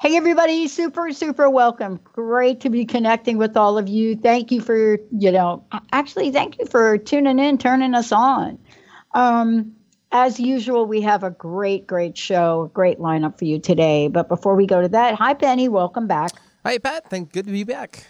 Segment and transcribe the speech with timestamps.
[0.00, 2.00] Hey, everybody, super, super welcome.
[2.02, 4.16] Great to be connecting with all of you.
[4.16, 8.58] Thank you for, you know, actually, thank you for tuning in, turning us on.
[9.12, 9.76] Um,
[10.10, 14.08] as usual, we have a great, great show, great lineup for you today.
[14.08, 16.30] But before we go to that, hi, Penny, welcome back.
[16.64, 17.10] Hi, Pat.
[17.10, 18.06] Thank good to be back.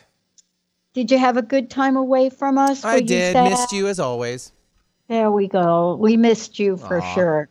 [0.95, 2.85] Did you have a good time away from us?
[2.85, 3.35] I did.
[3.35, 4.53] Missed you as always.
[5.09, 5.97] There we go.
[5.97, 7.15] We missed you for Aww.
[7.15, 7.49] sure.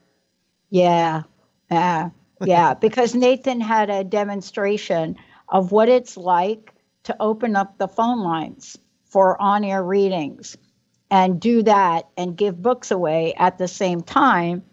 [0.70, 1.24] Yeah.
[1.70, 2.12] Yeah
[2.46, 6.74] yeah, because Nathan had a demonstration of what it's like
[7.04, 10.58] to open up the phone lines for on air readings
[11.12, 14.64] and do that and give books away at the same time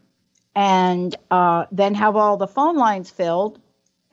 [0.55, 3.61] and uh, then have all the phone lines filled.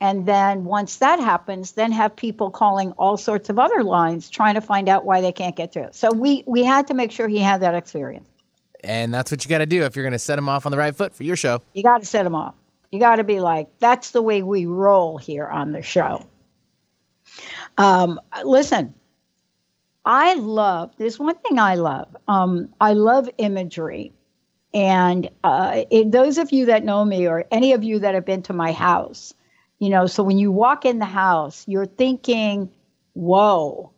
[0.00, 4.54] And then once that happens, then have people calling all sorts of other lines trying
[4.54, 5.88] to find out why they can't get through.
[5.92, 8.28] So we, we had to make sure he had that experience.
[8.82, 10.72] And that's what you got to do if you're going to set him off on
[10.72, 11.62] the right foot for your show.
[11.72, 12.54] You got to set him off.
[12.94, 16.24] You got to be like, that's the way we roll here on the show.
[17.76, 18.94] Um, listen,
[20.04, 22.16] I love, there's one thing I love.
[22.28, 24.12] Um, I love imagery.
[24.72, 28.24] And uh, it, those of you that know me, or any of you that have
[28.24, 29.34] been to my house,
[29.80, 32.70] you know, so when you walk in the house, you're thinking,
[33.14, 33.90] whoa,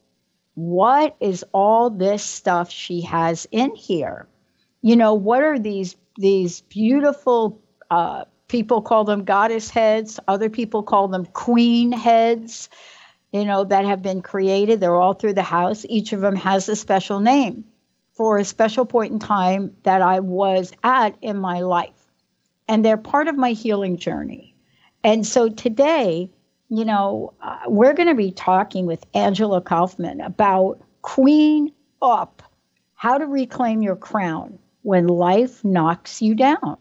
[0.54, 4.26] what is all this stuff she has in here?
[4.80, 7.60] You know, what are these these beautiful
[7.90, 12.68] uh, people call them goddess heads, other people call them queen heads,
[13.32, 14.80] you know, that have been created.
[14.80, 15.84] They're all through the house.
[15.88, 17.64] Each of them has a special name
[18.12, 21.90] for a special point in time that I was at in my life.
[22.68, 24.54] And they're part of my healing journey.
[25.04, 26.30] And so today,
[26.68, 32.42] you know, uh, we're going to be talking with Angela Kaufman about Queen Up,
[32.94, 36.78] how to reclaim your crown when life knocks you down.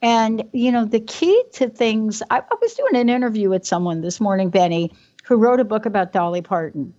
[0.00, 4.00] And, you know, the key to things, I, I, was doing an interview with someone
[4.00, 4.92] this morning, Benny,
[5.24, 6.94] who wrote a book about Dolly Parton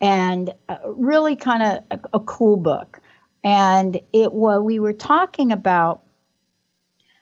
[0.00, 3.00] and uh, really kind of a, a, cool book.
[3.42, 6.02] And it was, we were talking about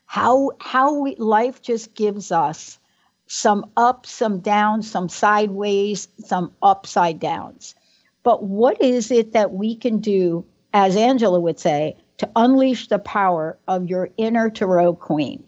[0.04, 2.78] how, how we, life just gives us
[3.26, 7.74] some ups, some downs, some sideways, some upside downs.
[8.22, 10.44] But what is it that we can do,
[10.74, 15.42] as Angela would say, to unleash the power of your inner tarot queen.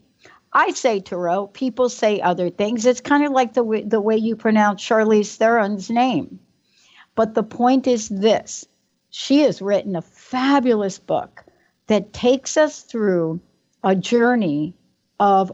[0.53, 2.85] I say tarot, people say other things.
[2.85, 6.41] It's kind of like the way, the way you pronounce Charlize Theron's name.
[7.15, 8.67] But the point is this
[9.11, 11.45] she has written a fabulous book
[11.87, 13.41] that takes us through
[13.85, 14.75] a journey
[15.21, 15.53] of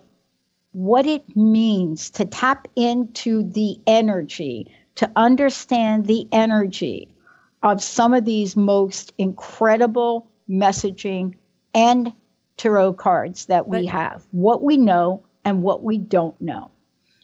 [0.72, 7.14] what it means to tap into the energy, to understand the energy
[7.62, 11.36] of some of these most incredible messaging,
[11.74, 12.12] and
[12.56, 16.70] tarot cards that we have, what we know and what we don't know.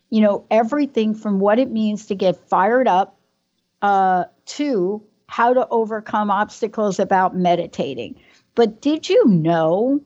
[0.09, 3.19] You know, everything from what it means to get fired up
[3.83, 8.21] uh, to how to overcome obstacles about meditating.
[8.55, 10.01] But did you know?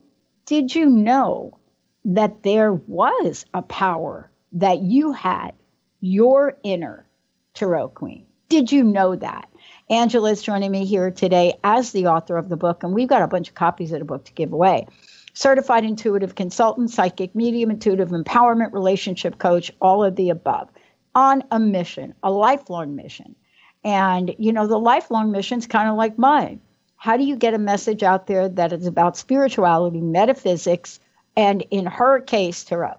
[0.45, 1.57] Did you know
[2.03, 5.53] that there was a power that you had,
[6.01, 7.05] your inner
[7.53, 8.25] tarot queen?
[8.49, 9.47] Did you know that?
[9.91, 13.23] Angela is joining me here today as the author of the book, and we've got
[13.23, 14.87] a bunch of copies of the book to give away.
[15.33, 20.69] Certified intuitive consultant, psychic medium, intuitive empowerment, relationship coach, all of the above,
[21.13, 23.35] on a mission, a lifelong mission.
[23.83, 26.61] And, you know, the lifelong mission is kind of like mine.
[26.95, 31.01] How do you get a message out there that is about spirituality, metaphysics,
[31.35, 32.95] and in her case, tarot?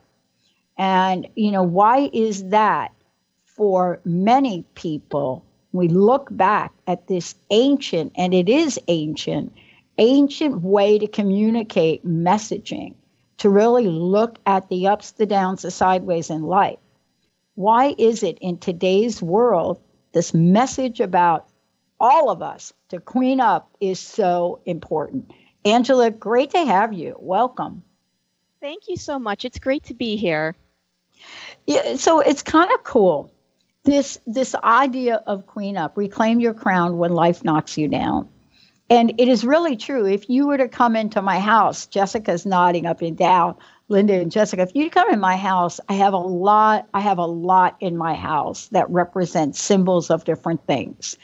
[0.76, 2.92] And, you know, why is that
[3.46, 9.52] for many people we look back at this ancient, and it is ancient,
[9.98, 12.94] ancient way to communicate messaging,
[13.38, 16.78] to really look at the ups, the downs, the sideways in life.
[17.54, 19.80] Why is it in today's world
[20.12, 21.48] this message about
[21.98, 25.32] all of us to queen up is so important?
[25.64, 27.16] Angela, great to have you.
[27.19, 27.82] Welcome.
[28.60, 29.44] Thank you so much.
[29.44, 30.54] It's great to be here.
[31.66, 33.31] Yeah, so it's kind of cool.
[33.84, 38.29] This this idea of queen up, reclaim your crown when life knocks you down.
[38.88, 40.06] And it is really true.
[40.06, 43.56] If you were to come into my house, Jessica's nodding up and down,
[43.88, 47.19] Linda and Jessica, if you come in my house, I have a lot, I have
[47.19, 51.17] a lot in my house that represents symbols of different things.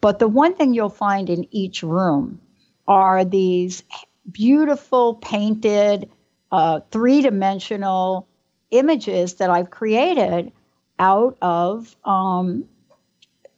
[0.00, 2.40] But the one thing you'll find in each room
[2.86, 3.82] are these
[4.30, 6.10] beautiful painted
[6.52, 8.28] uh, three-dimensional
[8.70, 10.52] images that I've created
[10.98, 12.64] out of um,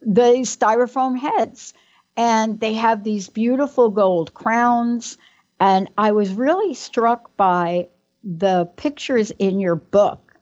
[0.01, 1.73] the styrofoam heads
[2.15, 5.17] and they have these beautiful gold crowns.
[5.59, 7.89] And I was really struck by
[8.23, 10.35] the pictures in your book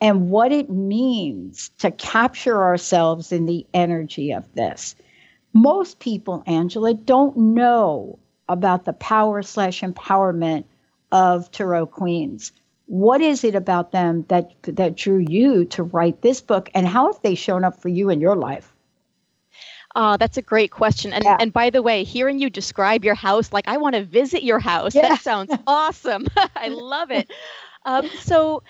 [0.00, 4.94] and what it means to capture ourselves in the energy of this.
[5.54, 8.18] Most people, Angela, don't know
[8.48, 10.64] about the power slash empowerment
[11.10, 12.52] of Tarot Queens.
[12.86, 17.12] What is it about them that that drew you to write this book, and how
[17.12, 18.74] have they shown up for you in your life?
[19.96, 21.12] Oh, that's a great question.
[21.12, 21.36] And yeah.
[21.38, 24.58] and by the way, hearing you describe your house, like I want to visit your
[24.58, 24.94] house.
[24.94, 25.08] Yeah.
[25.08, 26.26] That sounds awesome.
[26.56, 27.30] I love it.
[27.86, 28.62] Um, so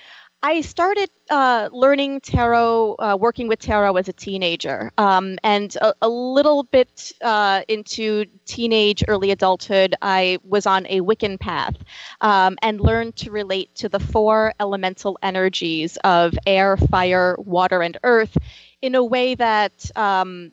[0.44, 5.94] I started uh, learning tarot, uh, working with tarot as a teenager, um, and a,
[6.02, 11.76] a, little bit uh, into teenage, early adulthood, I was on a Wiccan path
[12.20, 17.96] um, and learned to relate to the four elemental energies of air, fire, water, and
[18.04, 18.36] earth
[18.82, 20.52] in a way that um,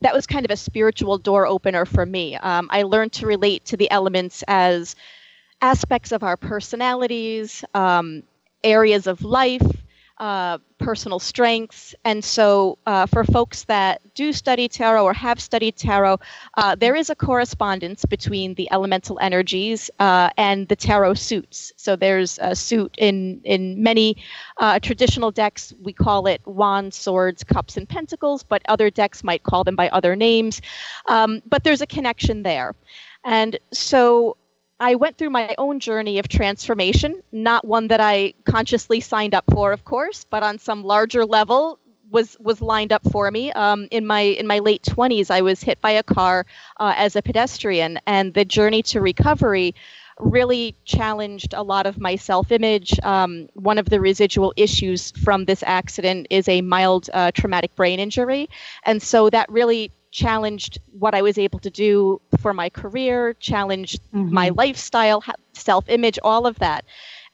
[0.00, 2.34] that was kind of a spiritual door opener for me.
[2.34, 4.96] Um, I learned to relate to the elements as
[5.62, 8.24] aspects of our personalities, um,
[8.64, 9.66] areas of life,
[10.20, 11.94] uh, personal strengths.
[12.04, 16.18] And so, uh, for folks that do study tarot or have studied tarot,
[16.58, 21.72] uh, there is a correspondence between the elemental energies uh, and the tarot suits.
[21.76, 24.18] So, there's a suit in, in many
[24.58, 25.72] uh, traditional decks.
[25.82, 29.88] We call it wands, swords, cups, and pentacles, but other decks might call them by
[29.88, 30.60] other names.
[31.06, 32.74] Um, but there's a connection there.
[33.24, 34.36] And so,
[34.80, 39.44] I went through my own journey of transformation, not one that I consciously signed up
[39.52, 41.78] for, of course, but on some larger level
[42.10, 43.52] was was lined up for me.
[43.52, 46.46] Um, in my in my late twenties, I was hit by a car
[46.80, 49.74] uh, as a pedestrian, and the journey to recovery
[50.18, 52.98] really challenged a lot of my self image.
[53.02, 58.00] Um, one of the residual issues from this accident is a mild uh, traumatic brain
[58.00, 58.48] injury.
[58.84, 64.00] And so that really challenged what I was able to do for my career, challenged
[64.12, 64.32] mm-hmm.
[64.32, 65.22] my lifestyle,
[65.54, 66.84] self image, all of that.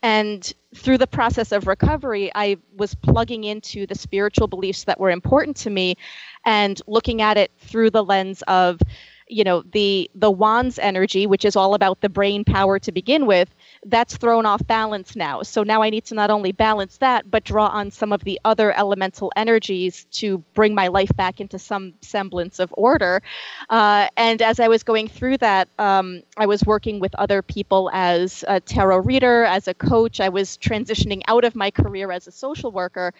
[0.03, 5.11] And through the process of recovery, I was plugging into the spiritual beliefs that were
[5.11, 5.97] important to me
[6.45, 8.81] and looking at it through the lens of
[9.29, 13.27] you know the the wands energy which is all about the brain power to begin
[13.27, 13.49] with
[13.87, 15.43] that's thrown off balance now.
[15.43, 18.41] So now i need to not only balance that but draw on some of the
[18.45, 23.23] other elemental energies to bring my life back into some semblance of order.
[23.71, 27.91] Uh, and as i was going through that um, i was working with other people
[27.93, 30.21] as a tarot reader as a coach.
[30.21, 33.13] I was transitioning out of my career as a social worker.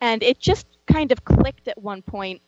[0.00, 2.40] And it just kind of clicked at one point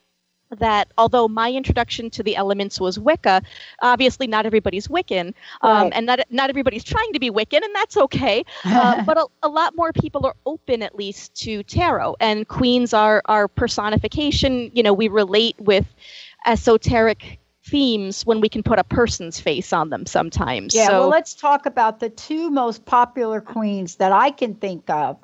[0.59, 3.43] that although my introduction to the elements was Wicca,
[3.81, 5.93] obviously not everybody's Wiccan, um, right.
[5.95, 8.45] and not not everybody's trying to be Wiccan, and that's okay.
[8.83, 12.95] Uh, but a, a, lot more people are open, at least, to tarot, and queens
[12.95, 14.71] are our personification.
[14.73, 15.87] You know, we relate with
[16.47, 20.75] esoteric themes when we can put a person's face on them sometimes.
[20.75, 20.87] Yeah.
[20.87, 25.19] So, well, let's talk about the two most popular queens that I can think of.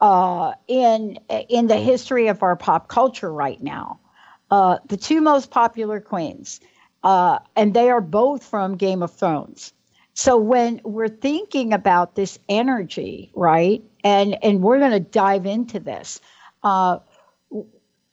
[0.00, 1.18] Uh, in
[1.48, 4.00] in the history of our pop culture right now
[4.52, 6.60] uh, the two most popular queens,
[7.04, 9.72] uh, and they are both from Game of Thrones.
[10.12, 15.80] So when we're thinking about this energy, right, and and we're going to dive into
[15.80, 16.20] this,
[16.62, 16.98] uh,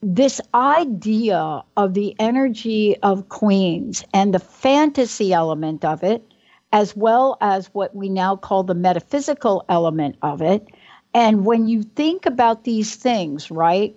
[0.02, 6.24] this idea of the energy of queens and the fantasy element of it,
[6.72, 10.70] as well as what we now call the metaphysical element of it.
[11.14, 13.94] And when you think about these things, right,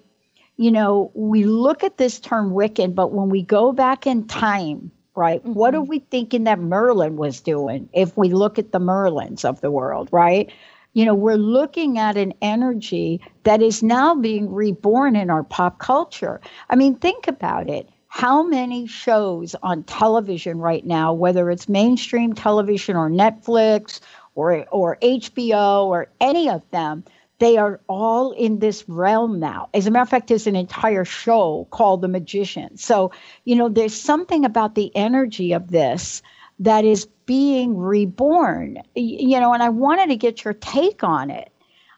[0.56, 4.90] you know, we look at this term Wiccan, but when we go back in time,
[5.14, 5.54] right, mm-hmm.
[5.54, 9.60] what are we thinking that Merlin was doing if we look at the Merlins of
[9.60, 10.50] the world, right?
[10.94, 15.78] You know, we're looking at an energy that is now being reborn in our pop
[15.78, 16.40] culture.
[16.68, 17.88] I mean, think about it.
[18.08, 24.00] How many shows on television right now, whether it's mainstream television or Netflix
[24.34, 27.04] or, or HBO or any of them,
[27.42, 29.68] they are all in this realm now.
[29.74, 32.76] As a matter of fact, there's an entire show called The Magician.
[32.76, 33.10] So,
[33.44, 36.22] you know, there's something about the energy of this
[36.60, 38.78] that is being reborn.
[38.94, 41.50] You know, and I wanted to get your take on it.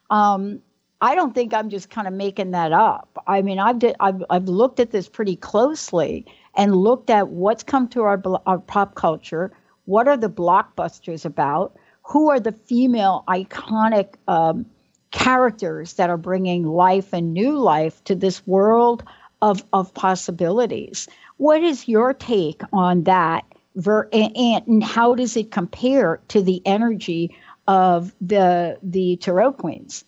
[0.09, 0.61] Um,
[1.03, 3.23] I don't think I'm just kind of making that up.
[3.27, 6.25] I mean, I've did, I've I've looked at this pretty closely
[6.57, 9.55] and looked at what's come to our our pop culture.
[9.85, 11.77] What are the blockbusters about?
[12.05, 14.65] Who are the female iconic um,
[15.15, 19.05] characters that are bringing life and new life to this world
[19.41, 21.09] of of possibilities?
[21.37, 23.45] What is your take on that?
[23.77, 30.05] Ver- and, and how does it compare to the energy of the the tarot queens?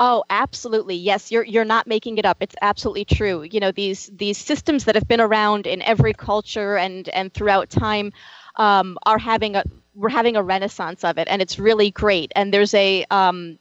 [0.00, 0.96] Oh, absolutely.
[0.96, 2.38] Yes, you're you're not making it up.
[2.40, 3.42] It's absolutely true.
[3.42, 7.70] You know, these these systems that have been around in every culture and and throughout
[7.70, 8.12] time
[8.56, 9.62] um, are having a
[9.94, 12.32] we're having a renaissance of it, and it's really great.
[12.34, 13.58] And there's a um,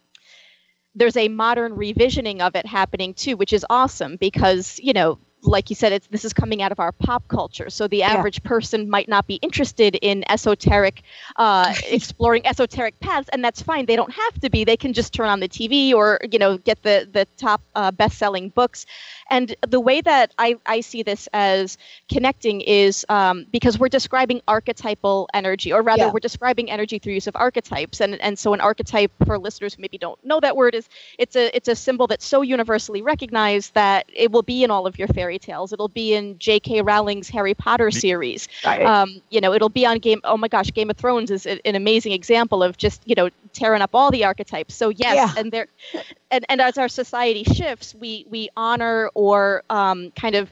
[0.96, 5.70] there's a modern revisioning of it happening too, which is awesome because you know like
[5.70, 7.70] you said, it's this is coming out of our pop culture.
[7.70, 8.50] So the average yeah.
[8.50, 11.02] person might not be interested in esoteric,
[11.36, 13.86] uh, exploring esoteric paths, and that's fine.
[13.86, 14.64] They don't have to be.
[14.64, 17.92] They can just turn on the TV or you know get the the top uh,
[17.92, 18.86] best selling books.
[19.30, 21.78] And the way that I, I see this as
[22.12, 26.12] connecting is um, because we're describing archetypal energy, or rather, yeah.
[26.12, 28.02] we're describing energy through use of archetypes.
[28.02, 31.36] And and so an archetype for listeners who maybe don't know that word is it's
[31.36, 35.00] a it's a symbol that's so universally recognized that it will be in all of
[35.00, 35.74] your fairy tales.
[35.74, 36.82] It'll be in J.K.
[36.82, 38.48] Rowling's Harry Potter series.
[38.66, 38.84] Right.
[38.84, 40.22] Um, you know, it'll be on Game.
[40.24, 43.82] Oh my gosh, Game of Thrones is an amazing example of just you know tearing
[43.82, 44.76] up all the archetypes.
[44.76, 45.40] So yes, yeah.
[45.40, 45.68] and there,
[46.30, 50.52] and and as our society shifts, we we honor or um, kind of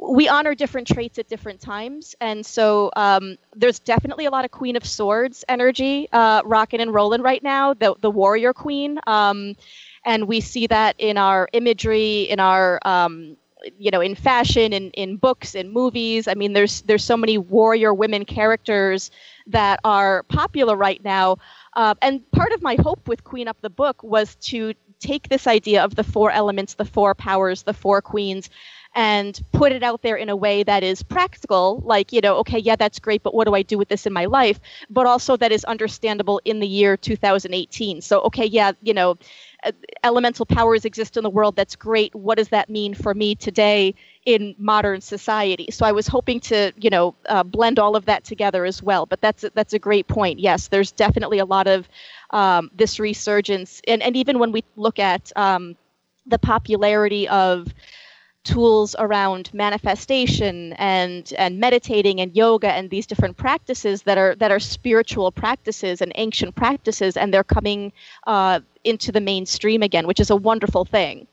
[0.00, 4.50] we honor different traits at different times and so um, there's definitely a lot of
[4.50, 9.56] queen of swords energy uh, rocking and rolling right now the, the warrior queen um,
[10.04, 13.36] and we see that in our imagery in our um,
[13.78, 16.28] you know in fashion in, in books in movies.
[16.28, 19.10] I mean there's there's so many warrior women characters
[19.48, 21.38] that are popular right now.
[21.74, 25.46] Uh, and part of my hope with queen up the book was to take this
[25.46, 28.50] idea of the four elements the four powers the four queens
[28.94, 32.58] and put it out there in a way that is practical like you know okay
[32.58, 34.58] yeah that's great but what do i do with this in my life?
[34.90, 39.16] But also that is understandable in the year 2018 so okay yeah you know
[40.04, 42.14] elemental powers exist in the world that's great.
[42.14, 45.68] What does that mean for me today in modern society?
[45.70, 49.06] So i was hoping to you know uh, blend all of that together as well
[49.06, 50.38] but that's a, that's a great point.
[50.38, 51.88] Yes there's definitely a lot of
[52.30, 53.80] um, this resurgence.
[53.88, 55.76] And, and even when we look at um,
[56.26, 57.68] the popularity of
[58.44, 64.50] tools around manifestation and and meditating and yoga and these different practices that are that
[64.50, 67.92] are spiritual practices and ancient practices and they're coming
[68.26, 71.26] uh, into the mainstream again which is a wonderful thing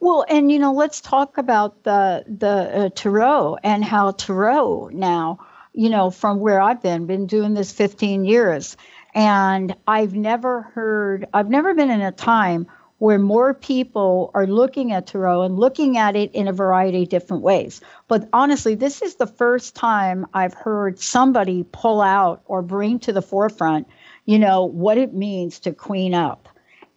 [0.00, 5.38] well and you know let's talk about the the uh, tarot and how tarot now
[5.72, 8.76] you know from where i've been been doing this 15 years
[9.14, 12.66] and i've never heard i've never been in a time
[13.00, 17.08] where more people are looking at tarot and looking at it in a variety of
[17.08, 17.80] different ways.
[18.08, 23.12] But honestly, this is the first time I've heard somebody pull out or bring to
[23.14, 23.88] the forefront,
[24.26, 26.46] you know, what it means to queen up.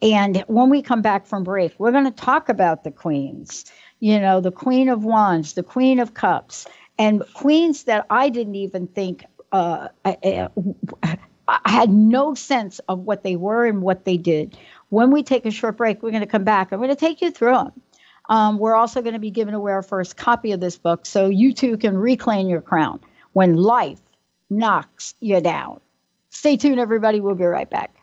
[0.03, 3.63] And when we come back from break, we're going to talk about the queens,
[4.01, 6.67] you know, the queen of wands, the queen of cups,
[6.99, 10.49] and queens that I didn't even think uh, I,
[11.47, 14.57] I had no sense of what they were and what they did.
[14.89, 16.73] When we take a short break, we're going to come back.
[16.73, 17.81] I'm going to take you through them.
[18.27, 21.29] Um, we're also going to be giving away our first copy of this book so
[21.29, 22.99] you too can reclaim your crown
[23.31, 23.99] when life
[24.49, 25.79] knocks you down.
[26.29, 27.21] Stay tuned, everybody.
[27.21, 28.02] We'll be right back.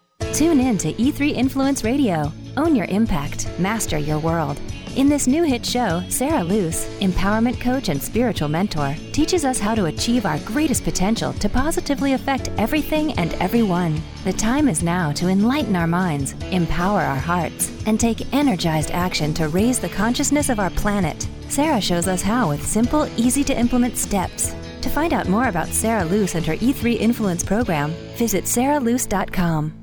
[0.33, 2.31] Tune in to E3 Influence Radio.
[2.55, 4.61] Own your impact, master your world.
[4.95, 9.75] In this new hit show, Sarah Luce, empowerment coach and spiritual mentor, teaches us how
[9.75, 14.01] to achieve our greatest potential to positively affect everything and everyone.
[14.23, 19.33] The time is now to enlighten our minds, empower our hearts, and take energized action
[19.33, 21.27] to raise the consciousness of our planet.
[21.49, 24.55] Sarah shows us how with simple, easy to implement steps.
[24.81, 29.80] To find out more about Sarah Luce and her E3 Influence program, visit sarahluce.com.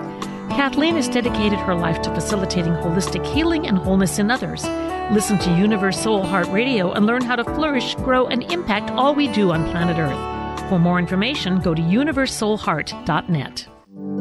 [0.52, 4.64] Kathleen has dedicated her life to facilitating holistic healing and wholeness in others.
[5.12, 9.14] Listen to Universe Soul Heart Radio and learn how to flourish, grow, and impact all
[9.14, 10.70] we do on planet Earth.
[10.70, 13.68] For more information, go to universesoulheart.net.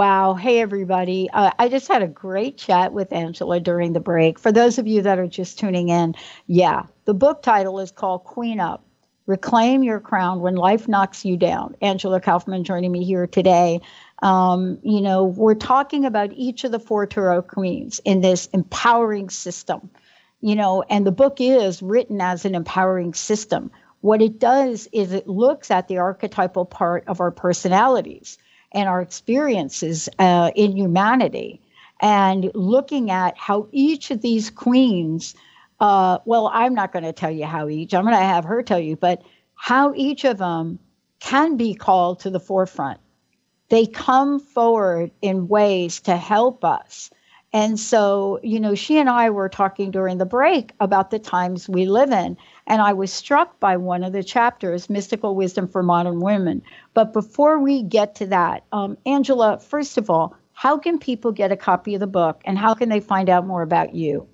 [0.00, 0.32] Wow.
[0.32, 1.28] Hey, everybody.
[1.30, 4.38] Uh, I just had a great chat with Angela during the break.
[4.38, 6.14] For those of you that are just tuning in,
[6.46, 8.82] yeah, the book title is called Queen Up
[9.26, 11.76] Reclaim Your Crown When Life Knocks You Down.
[11.82, 13.82] Angela Kaufman joining me here today.
[14.22, 19.28] Um, you know, we're talking about each of the four Tarot queens in this empowering
[19.28, 19.90] system,
[20.40, 23.70] you know, and the book is written as an empowering system.
[24.00, 28.38] What it does is it looks at the archetypal part of our personalities
[28.72, 31.60] and our experiences uh, in humanity
[32.00, 35.34] and looking at how each of these queens
[35.80, 38.62] uh, well i'm not going to tell you how each i'm going to have her
[38.62, 39.22] tell you but
[39.54, 40.78] how each of them
[41.20, 43.00] can be called to the forefront
[43.68, 47.10] they come forward in ways to help us
[47.52, 51.68] and so, you know, she and I were talking during the break about the times
[51.68, 52.36] we live in.
[52.70, 56.62] And I was struck by one of the chapters, Mystical Wisdom for Modern Women.
[56.94, 61.50] But before we get to that, um, Angela, first of all, how can people get
[61.50, 64.28] a copy of the book and how can they find out more about you?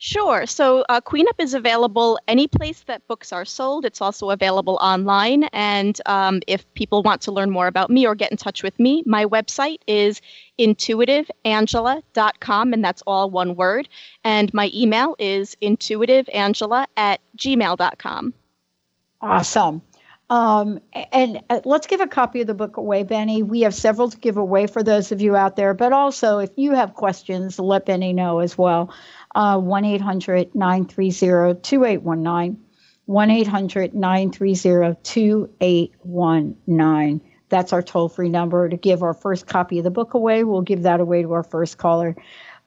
[0.00, 0.46] Sure.
[0.46, 3.84] So uh, Queen Up is available any place that books are sold.
[3.84, 5.42] It's also available online.
[5.52, 8.78] And um, if people want to learn more about me or get in touch with
[8.78, 10.20] me, my website is
[10.56, 13.88] intuitiveangela.com, and that's all one word.
[14.22, 18.34] And my email is intuitiveangela at gmail.com.
[19.20, 19.82] Awesome.
[20.30, 23.42] Um, and uh, let's give a copy of the book away, Benny.
[23.42, 26.50] We have several to give away for those of you out there, but also if
[26.56, 28.92] you have questions, let Benny know as well.
[29.34, 32.64] 1 800 930 2819.
[33.08, 37.20] 1 800 930 2819.
[37.48, 40.44] That's our toll free number to give our first copy of the book away.
[40.44, 42.14] We'll give that away to our first caller.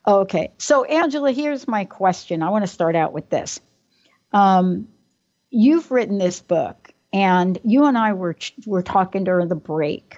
[0.07, 2.41] Okay, so Angela, here's my question.
[2.41, 3.59] I want to start out with this.
[4.33, 4.87] Um,
[5.51, 10.17] you've written this book, and you and I were were talking during the break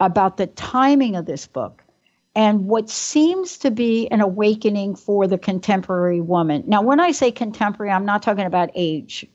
[0.00, 1.84] about the timing of this book
[2.36, 6.62] and what seems to be an awakening for the contemporary woman.
[6.66, 9.26] Now, when I say contemporary, I'm not talking about age.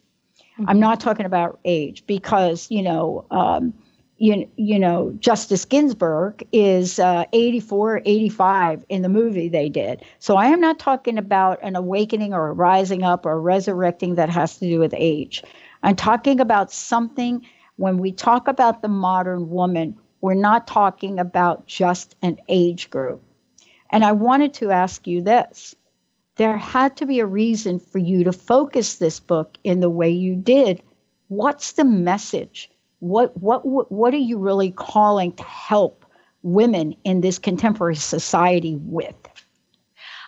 [0.54, 0.70] Mm-hmm.
[0.70, 3.74] I'm not talking about age because, you know, um,
[4.18, 10.06] you, you know, Justice Ginsburg is uh, 84, 85 in the movie they did.
[10.20, 14.30] So I am not talking about an awakening or a rising up or resurrecting that
[14.30, 15.44] has to do with age.
[15.82, 17.44] I'm talking about something
[17.78, 23.22] when we talk about the modern woman, we're not talking about just an age group.
[23.90, 25.76] And I wanted to ask you this
[26.38, 30.10] there had to be a reason for you to focus this book in the way
[30.10, 30.82] you did.
[31.28, 32.70] What's the message?
[33.00, 36.06] What what what are you really calling to help
[36.44, 39.16] women in this contemporary society with?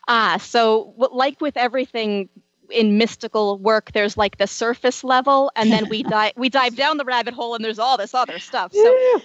[0.08, 2.30] Ah, so like with everything
[2.70, 6.98] in mystical work, there's like the surface level, and then we dive we dive down
[6.98, 8.74] the rabbit hole, and there's all this other stuff.
[8.74, 9.22] So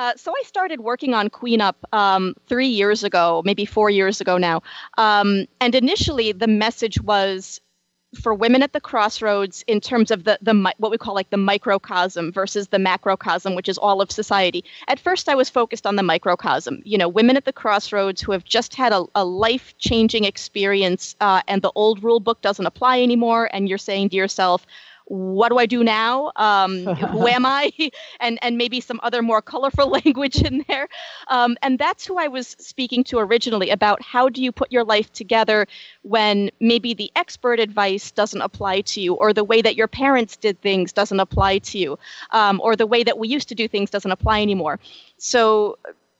[0.00, 4.18] uh, so I started working on Queen Up um, three years ago, maybe four years
[4.22, 4.62] ago now.
[4.96, 7.60] Um, and initially, the message was
[8.22, 11.36] for women at the crossroads in terms of the the what we call like the
[11.36, 15.94] microcosm versus the macrocosm which is all of society at first i was focused on
[15.94, 19.78] the microcosm you know women at the crossroads who have just had a, a life
[19.78, 24.16] changing experience uh, and the old rule book doesn't apply anymore and you're saying to
[24.16, 24.66] yourself
[25.10, 26.30] what do I do now?
[26.36, 27.72] Um, who am I?
[28.20, 30.88] And and maybe some other more colorful language in there.
[31.28, 34.84] Um, and that's who I was speaking to originally about how do you put your
[34.84, 35.66] life together
[36.02, 40.36] when maybe the expert advice doesn't apply to you, or the way that your parents
[40.36, 41.98] did things doesn't apply to you,
[42.30, 44.78] um, or the way that we used to do things doesn't apply anymore.
[45.16, 45.78] So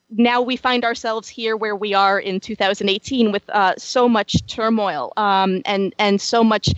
[0.09, 5.13] now we find ourselves here where we are in 2018 with uh, so much turmoil
[5.15, 6.73] um, and and so much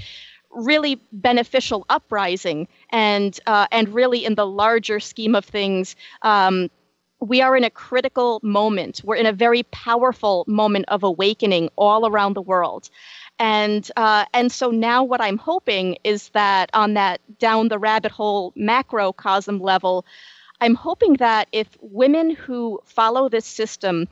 [0.53, 6.69] really beneficial uprising and uh, and really in the larger scheme of things um,
[7.19, 9.01] we are in a critical moment.
[9.03, 12.89] We're in a very powerful moment of awakening all around the world.
[13.39, 18.11] And uh, and so now what i'm hoping is that on that down the rabbit
[18.11, 20.05] hole macrocosm level
[20.61, 24.07] i'm hoping that if women who follow this system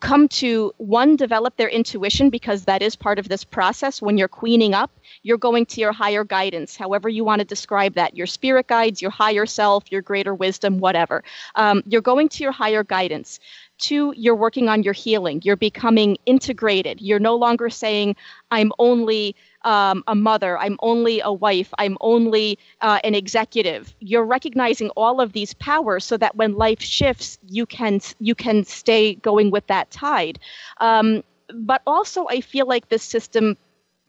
[0.00, 4.00] come to one develop their intuition because that is part of this process.
[4.00, 4.90] When you're queening up
[5.22, 8.16] you're going to your higher guidance however you want to describe that.
[8.16, 11.22] Your spirit guides your higher self your greater wisdom whatever.
[11.54, 13.38] Um, you're going to your higher guidance
[13.82, 15.40] Two, you're working on your healing.
[15.42, 17.00] You're becoming integrated.
[17.00, 18.14] You're no longer saying,
[18.52, 23.92] I'm only um, a mother, I'm only a wife, I'm only uh, an executive.
[23.98, 28.64] You're recognizing all of these powers so that when life shifts, you can you can
[28.64, 30.38] stay going with that tide.
[30.78, 33.56] Um, but also, I feel like this system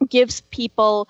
[0.07, 1.07] gives people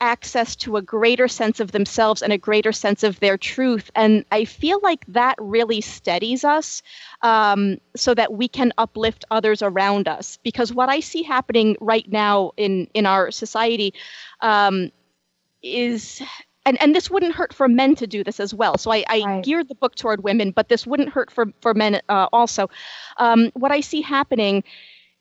[0.00, 3.90] access to a greater sense of themselves and a greater sense of their truth.
[3.94, 6.82] And I feel like that really steadies us
[7.22, 10.38] um, so that we can uplift others around us.
[10.42, 13.94] Because what I see happening right now in, in our society
[14.40, 14.90] um,
[15.62, 16.22] is.
[16.66, 18.76] And, and this wouldn't hurt for men to do this as well.
[18.76, 19.44] So I, I right.
[19.44, 22.68] geared the book toward women, but this wouldn't hurt for, for men uh, also.
[23.18, 24.64] Um, what I see happening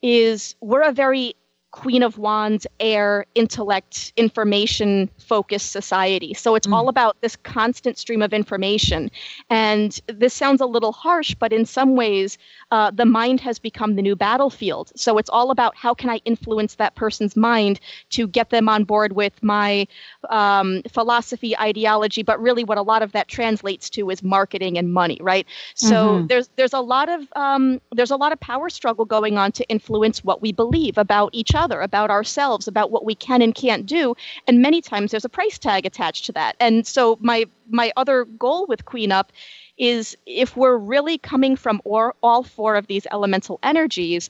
[0.02, 1.36] is we're a very
[1.76, 6.34] Queen of Wands, air, intellect, information focused society.
[6.34, 6.74] So it's mm.
[6.74, 9.12] all about this constant stream of information.
[9.50, 12.38] And this sounds a little harsh, but in some ways,
[12.72, 14.94] uh, the mind has become the new battlefield.
[14.96, 18.86] So it's all about how can I influence that person's mind to get them on
[18.86, 19.86] board with my
[20.30, 22.24] um, philosophy, ideology.
[22.24, 25.46] But really, what a lot of that translates to is marketing and money, right?
[25.76, 26.28] So mm-hmm.
[26.28, 29.68] there's there's a lot of um, there's a lot of power struggle going on to
[29.68, 33.86] influence what we believe about each other, about ourselves, about what we can and can't
[33.86, 34.16] do.
[34.48, 36.56] And many times there's a price tag attached to that.
[36.60, 39.32] And so my my other goal with Queen Up
[39.78, 44.30] is if we're really coming from or, all four of these elemental energies,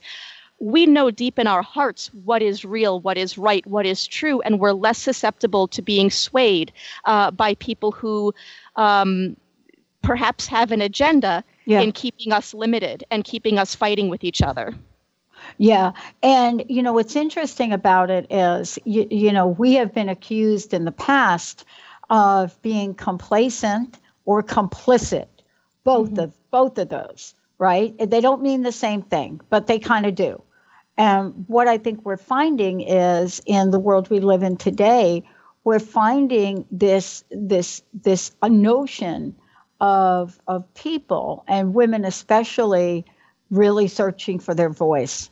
[0.58, 4.40] we know deep in our hearts what is real, what is right, what is true,
[4.40, 6.72] and we're less susceptible to being swayed
[7.04, 8.34] uh, by people who
[8.76, 9.36] um,
[10.02, 11.80] perhaps have an agenda yeah.
[11.80, 14.74] in keeping us limited and keeping us fighting with each other.
[15.58, 15.92] Yeah.
[16.22, 20.74] And, you know, what's interesting about it is, you, you know, we have been accused
[20.74, 21.64] in the past
[22.10, 25.28] of being complacent or complicit
[25.84, 26.20] both mm-hmm.
[26.20, 27.94] of both of those, right?
[27.98, 30.42] They don't mean the same thing, but they kind of do.
[30.98, 35.22] And what I think we're finding is in the world we live in today,
[35.64, 39.34] we're finding this this this a notion
[39.80, 43.04] of of people and women especially
[43.50, 45.30] really searching for their voice.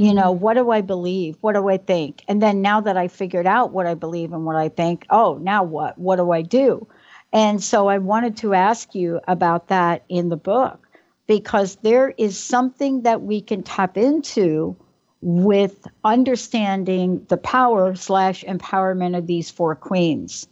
[0.00, 1.36] You know, what do I believe?
[1.42, 2.24] What do I think?
[2.26, 5.38] And then now that I figured out what I believe and what I think, oh,
[5.42, 5.98] now what?
[5.98, 6.88] What do I do?
[7.34, 10.88] And so I wanted to ask you about that in the book
[11.26, 14.74] because there is something that we can tap into
[15.20, 20.48] with understanding the power slash empowerment of these four queens.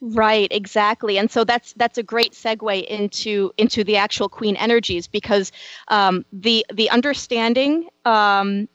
[0.00, 5.08] Right, exactly, and so that's that's a great segue into into the actual queen energies
[5.08, 5.50] because
[5.88, 8.68] um, the the understanding um,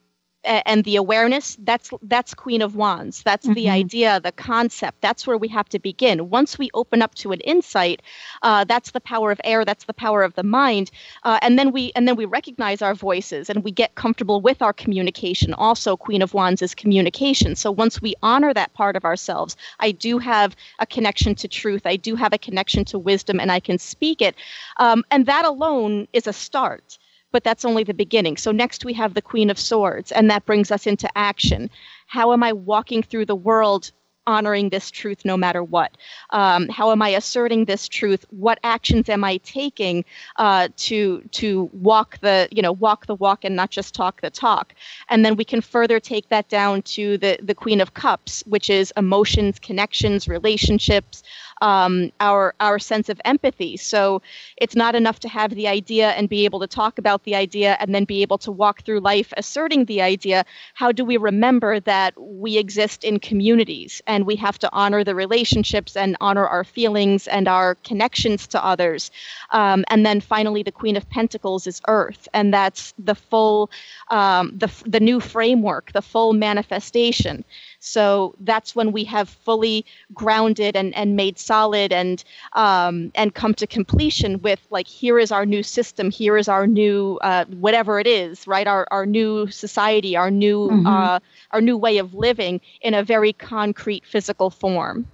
[0.43, 3.23] and the awareness that's that's queen of wands.
[3.23, 3.53] That's mm-hmm.
[3.53, 5.01] the idea the concept.
[5.01, 6.29] That's where we have to begin.
[6.29, 8.01] Once we open up to an insight
[8.41, 10.91] uh, that's the power of air that's the power of the mind
[11.23, 14.61] uh, and then we and then we recognize our voices and we get comfortable with
[14.61, 15.53] our communication.
[15.53, 17.55] Also queen of wands is communication.
[17.55, 21.85] So once we honor that part of ourselves i do have a connection to truth.
[21.85, 24.35] I do have a connection to wisdom and i can speak it.
[24.77, 26.97] Um, and that alone is a start
[27.33, 28.37] but that's only the beginning.
[28.37, 31.69] So next we have the Queen of Swords, and that brings us into action.
[32.07, 33.91] How am I walking through the world
[34.25, 35.97] honoring this truth no matter what?
[36.29, 38.25] Um, how am I asserting this truth?
[38.29, 40.05] What actions am I taking
[40.37, 44.29] uh, to to walk the you know walk the walk and not just talk the
[44.29, 44.73] talk?
[45.09, 48.69] And then we can further take that down to the the Queen of Cups, which
[48.69, 51.23] is emotions, connections, relationships,
[51.63, 53.77] um, our our sense of empathy.
[53.77, 54.21] So
[54.57, 57.77] it's not enough to have the idea and be able to talk about the idea
[57.79, 60.43] and then be able to walk through life asserting the idea.
[60.73, 65.15] How do we remember that we exist in communities and we have to honor the
[65.15, 69.09] relationships and honor our feelings and our connections to others?
[69.51, 73.71] Um, and then finally, the Queen of Pentacles is Earth, and that's the full,
[74.11, 77.45] um, the the new framework, the full manifestation.
[77.85, 83.53] So that's when we have fully grounded and, and made solid and um, and come
[83.55, 87.99] to completion with like here is our new system, here is our new uh, whatever
[87.99, 88.67] it is, right?
[88.67, 90.87] Our our new society, our new mm-hmm.
[90.87, 91.19] uh,
[91.51, 95.05] our new way of living in a very concrete physical form.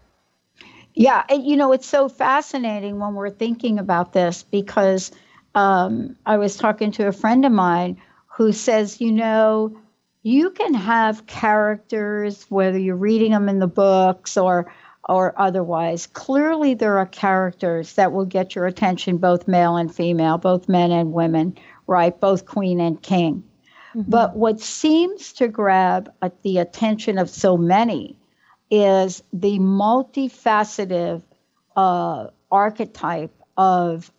[0.93, 5.11] Yeah, and you know it's so fascinating when we're thinking about this because
[5.55, 9.75] um, I was talking to a friend of mine who says, you know,
[10.23, 14.71] you can have characters whether you're reading them in the books or
[15.07, 20.37] or otherwise clearly there are characters that will get your attention both male and female
[20.37, 23.43] both men and women right both queen and king
[23.95, 24.09] mm-hmm.
[24.09, 28.15] but what seems to grab at the attention of so many
[28.69, 31.23] is the multifaceted
[31.75, 34.11] uh, archetype of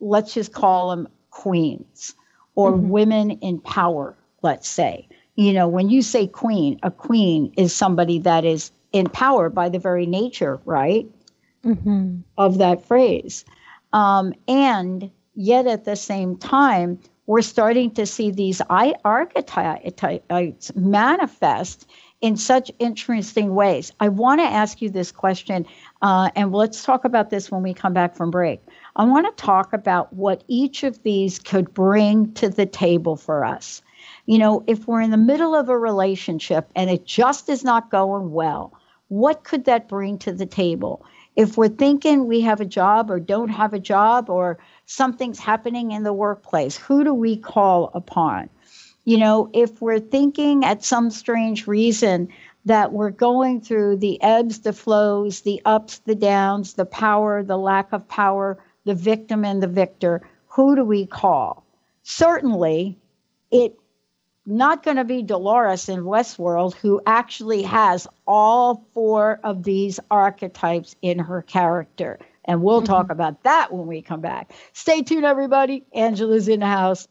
[0.00, 2.14] let's just call them queens
[2.54, 2.88] or mm-hmm.
[2.88, 5.08] women in power let's say
[5.42, 9.68] you know, when you say queen, a queen is somebody that is in power by
[9.68, 11.06] the very nature, right?
[11.64, 12.18] Mm-hmm.
[12.38, 13.44] Of that phrase.
[13.92, 21.86] Um, and yet at the same time, we're starting to see these archetypes manifest
[22.20, 23.92] in such interesting ways.
[24.00, 25.66] I want to ask you this question,
[26.02, 28.60] uh, and let's talk about this when we come back from break.
[28.96, 33.44] I want to talk about what each of these could bring to the table for
[33.44, 33.82] us.
[34.26, 37.90] You know, if we're in the middle of a relationship and it just is not
[37.90, 38.72] going well,
[39.08, 41.04] what could that bring to the table?
[41.34, 45.92] If we're thinking we have a job or don't have a job or something's happening
[45.92, 48.48] in the workplace, who do we call upon?
[49.04, 52.28] You know, if we're thinking at some strange reason
[52.64, 57.58] that we're going through the ebbs, the flows, the ups, the downs, the power, the
[57.58, 61.64] lack of power, the victim and the victor, who do we call?
[62.04, 62.96] Certainly,
[63.50, 63.76] it
[64.44, 70.96] not going to be Dolores in Westworld, who actually has all four of these archetypes
[71.02, 72.18] in her character.
[72.44, 72.86] And we'll mm-hmm.
[72.86, 74.52] talk about that when we come back.
[74.72, 75.84] Stay tuned, everybody.
[75.92, 77.06] Angela's in the house.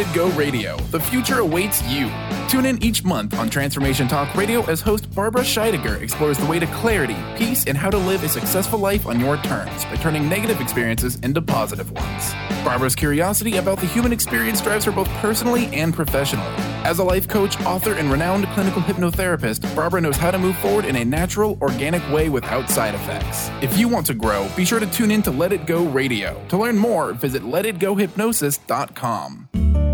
[0.00, 0.78] It Go Radio.
[0.90, 2.10] The future awaits you.
[2.48, 6.58] Tune in each month on Transformation Talk Radio as host Barbara Scheidegger explores the way
[6.58, 10.26] to clarity, peace, and how to live a successful life on your terms by turning
[10.26, 12.32] negative experiences into positive ones.
[12.64, 16.48] Barbara's curiosity about the human experience drives her both personally and professionally.
[16.82, 20.86] As a life coach, author, and renowned clinical hypnotherapist, Barbara knows how to move forward
[20.86, 23.50] in a natural, organic way without side effects.
[23.60, 26.42] If you want to grow, be sure to tune in to Let It Go Radio.
[26.48, 29.89] To learn more, visit letitgohypnosis.com.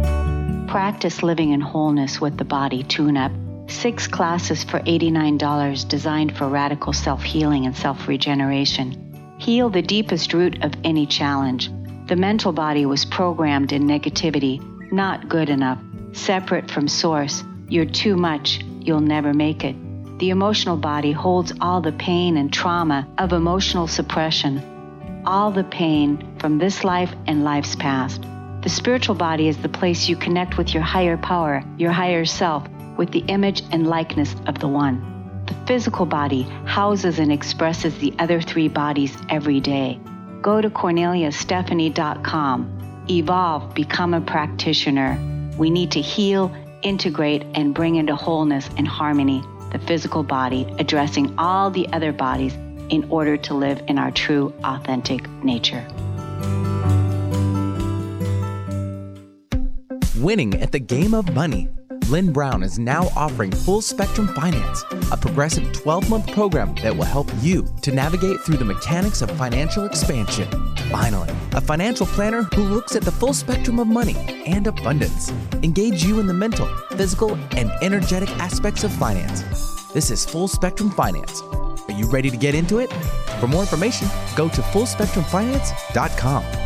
[0.68, 3.30] Practice living in wholeness with the body tune up.
[3.68, 9.36] Six classes for $89 designed for radical self healing and self regeneration.
[9.38, 11.70] Heal the deepest root of any challenge.
[12.08, 15.78] The mental body was programmed in negativity, not good enough,
[16.12, 17.44] separate from source.
[17.68, 19.76] You're too much, you'll never make it.
[20.18, 26.38] The emotional body holds all the pain and trauma of emotional suppression, all the pain
[26.40, 28.24] from this life and life's past.
[28.66, 32.66] The spiritual body is the place you connect with your higher power, your higher self,
[32.96, 35.44] with the image and likeness of the One.
[35.46, 40.00] The physical body houses and expresses the other three bodies every day.
[40.42, 43.04] Go to corneliastephanie.com.
[43.08, 45.16] Evolve, become a practitioner.
[45.56, 46.52] We need to heal,
[46.82, 52.54] integrate, and bring into wholeness and harmony the physical body, addressing all the other bodies
[52.88, 55.86] in order to live in our true, authentic nature.
[60.18, 61.68] Winning at the game of money.
[62.08, 67.04] Lynn Brown is now offering Full Spectrum Finance, a progressive 12 month program that will
[67.04, 70.48] help you to navigate through the mechanics of financial expansion.
[70.90, 75.30] Finally, a financial planner who looks at the full spectrum of money and abundance.
[75.62, 79.42] Engage you in the mental, physical, and energetic aspects of finance.
[79.92, 81.42] This is Full Spectrum Finance.
[81.42, 82.90] Are you ready to get into it?
[83.38, 86.65] For more information, go to fullspectrumfinance.com.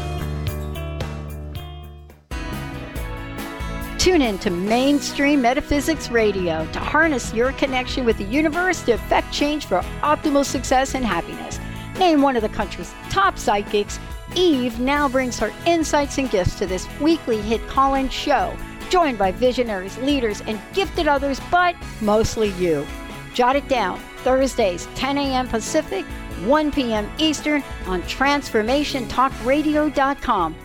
[4.01, 9.31] Tune in to Mainstream Metaphysics Radio to harness your connection with the universe to effect
[9.31, 11.59] change for optimal success and happiness.
[11.99, 13.99] Named one of the country's top psychics,
[14.33, 18.57] Eve now brings her insights and gifts to this weekly hit call in show,
[18.89, 22.87] joined by visionaries, leaders, and gifted others, but mostly you.
[23.35, 25.47] Jot it down Thursdays, 10 a.m.
[25.47, 26.05] Pacific,
[26.45, 27.07] 1 p.m.
[27.19, 30.55] Eastern on TransformationTalkRadio.com.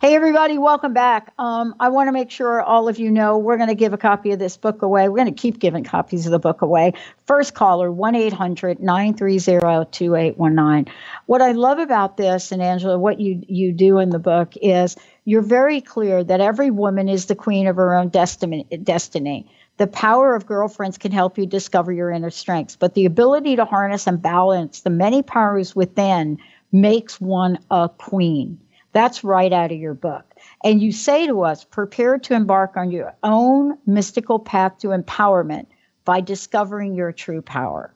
[0.00, 1.30] Hey, everybody, welcome back.
[1.38, 3.98] Um, I want to make sure all of you know we're going to give a
[3.98, 5.06] copy of this book away.
[5.10, 6.94] We're going to keep giving copies of the book away.
[7.26, 10.94] First caller, 1 800 930 2819.
[11.26, 14.96] What I love about this, and Angela, what you, you do in the book is
[15.26, 18.64] you're very clear that every woman is the queen of her own destiny.
[18.82, 19.50] destiny.
[19.76, 23.66] The power of girlfriends can help you discover your inner strengths, but the ability to
[23.66, 26.38] harness and balance the many powers within
[26.72, 28.58] makes one a queen.
[28.92, 30.24] That's right out of your book.
[30.64, 35.66] And you say to us, prepare to embark on your own mystical path to empowerment
[36.04, 37.94] by discovering your true power.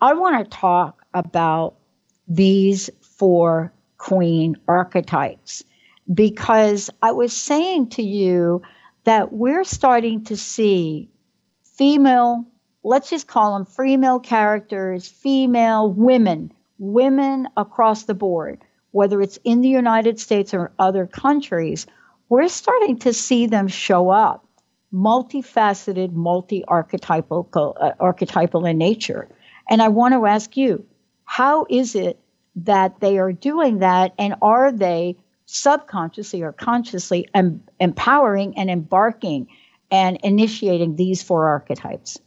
[0.00, 1.74] I want to talk about
[2.28, 5.64] these four queen archetypes
[6.12, 8.62] because I was saying to you
[9.04, 11.08] that we're starting to see
[11.64, 12.44] female,
[12.84, 19.60] let's just call them female characters, female women, women across the board whether it's in
[19.60, 21.86] the United States or other countries,
[22.28, 24.44] we're starting to see them show up
[24.92, 29.28] multifaceted, multi archetypal, uh, archetypal in nature.
[29.68, 30.86] And I want to ask you,
[31.24, 32.18] how is it
[32.56, 34.14] that they are doing that?
[34.18, 39.48] And are they subconsciously or consciously em- empowering and embarking
[39.90, 42.18] and initiating these four archetypes?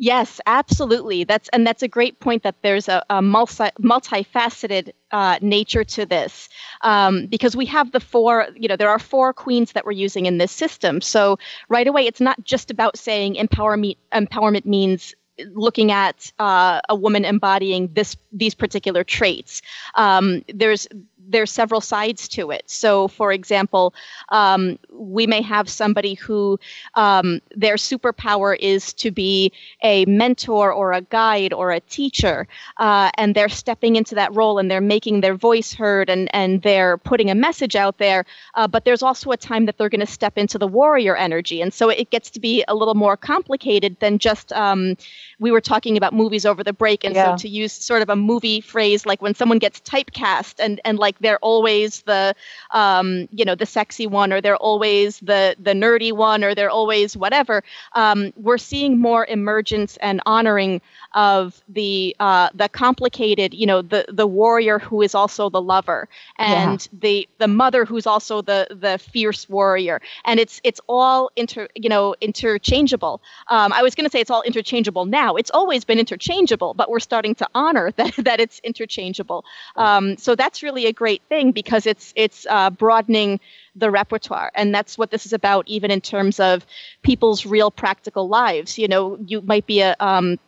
[0.00, 1.24] Yes, absolutely.
[1.24, 6.06] That's and that's a great point that there's a, a multi multifaceted uh, nature to
[6.06, 6.48] this
[6.82, 8.46] um, because we have the four.
[8.54, 11.00] You know, there are four queens that we're using in this system.
[11.00, 13.96] So right away, it's not just about saying empowerment.
[14.12, 15.14] Empowerment means
[15.52, 19.62] looking at uh, a woman embodying this these particular traits.
[19.96, 20.86] Um, there's
[21.28, 22.62] there's several sides to it.
[22.66, 23.94] So, for example,
[24.30, 26.58] um, we may have somebody who
[26.94, 29.52] um, their superpower is to be
[29.82, 32.46] a mentor or a guide or a teacher,
[32.78, 36.62] uh, and they're stepping into that role and they're making their voice heard and and
[36.62, 38.24] they're putting a message out there.
[38.54, 41.60] Uh, but there's also a time that they're going to step into the warrior energy,
[41.60, 44.52] and so it gets to be a little more complicated than just.
[44.52, 44.96] Um,
[45.40, 47.36] we were talking about movies over the break, and yeah.
[47.36, 50.98] so to use sort of a movie phrase like when someone gets typecast and and
[50.98, 52.34] like they're always the
[52.72, 56.70] um, you know the sexy one or they're always the the nerdy one or they're
[56.70, 57.62] always whatever.
[57.94, 60.80] Um, we're seeing more emergence and honoring
[61.14, 66.08] of the uh, the complicated you know the the warrior who is also the lover
[66.38, 66.98] and yeah.
[67.00, 70.00] the the mother who's also the the fierce warrior.
[70.24, 73.20] And it's it's all inter you know interchangeable.
[73.48, 75.36] Um, I was going to say it's all interchangeable now.
[75.36, 79.44] It's always been interchangeable but we're starting to honor that that it's interchangeable.
[79.76, 83.38] Um, so that's really a great thing because it's it's uh, broadening
[83.76, 85.68] the repertoire, and that's what this is about.
[85.68, 86.66] Even in terms of
[87.02, 90.38] people's real practical lives, you know, you might be a um,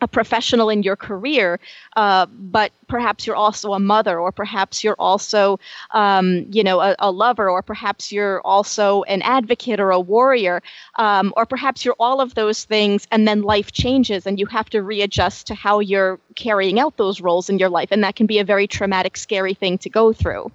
[0.00, 1.60] a professional in your career,
[1.96, 5.58] uh, but perhaps you're also a mother, or perhaps you're also,
[5.92, 10.62] um, you know, a, a, lover, or perhaps you're also an advocate or a warrior,
[10.98, 14.70] um, or perhaps you're all of those things, and then life changes, and you have
[14.70, 18.26] to readjust to how you're carrying out those roles in your life, and that can
[18.26, 20.50] be a very traumatic, scary thing to go through.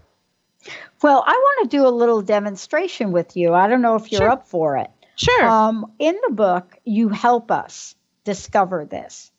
[1.01, 3.53] Well, I want to do a little demonstration with you.
[3.53, 4.29] I don't know if you're sure.
[4.29, 4.89] up for it.
[5.15, 5.45] Sure.
[5.47, 9.31] Um, in the book, you help us discover this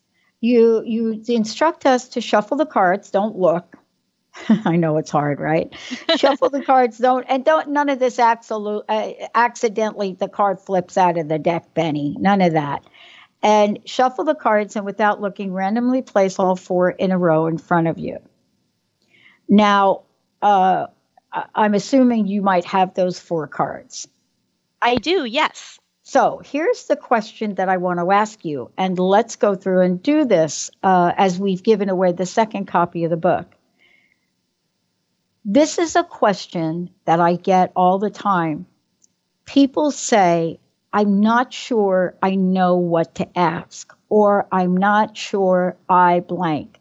[0.46, 3.10] you you instruct us to shuffle the cards.
[3.10, 3.76] Don't look.
[4.48, 5.74] I know it's hard right?
[6.16, 6.98] Shuffle the cards.
[6.98, 11.38] Don't and don't none of this absolute uh, accidentally the card flips out of the
[11.38, 12.16] deck benny.
[12.18, 12.84] None of that.
[13.42, 17.58] And shuffle the cards and without looking randomly place all four in a row in
[17.58, 18.18] front of you.
[19.48, 20.02] Now
[20.42, 20.86] uh,
[21.54, 24.06] i'm assuming you might have those four cards.
[24.82, 25.78] I do yes
[26.08, 30.00] so here's the question that I want to ask you, and let's go through and
[30.00, 33.52] do this uh, as we've given away the second copy of the book.
[35.44, 38.66] This is a question that I get all the time.
[39.46, 40.60] People say,
[40.92, 46.78] I'm not sure I know what to ask, or I'm not sure I blank.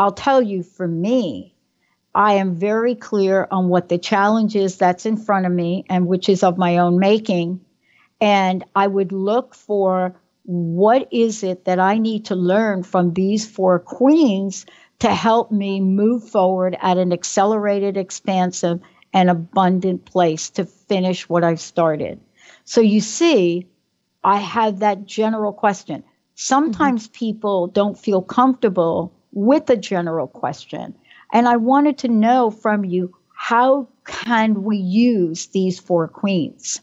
[0.00, 1.54] I'll tell you for me,
[2.12, 6.08] I am very clear on what the challenge is that's in front of me and
[6.08, 7.63] which is of my own making
[8.24, 13.46] and I would look for what is it that I need to learn from these
[13.46, 14.64] four queens
[15.00, 18.80] to help me move forward at an accelerated, expansive,
[19.12, 22.18] and abundant place to finish what I've started.
[22.64, 23.66] So you see,
[24.24, 26.02] I had that general question.
[26.34, 27.18] Sometimes mm-hmm.
[27.18, 30.94] people don't feel comfortable with a general question.
[31.30, 36.80] And I wanted to know from you how can we use these four queens?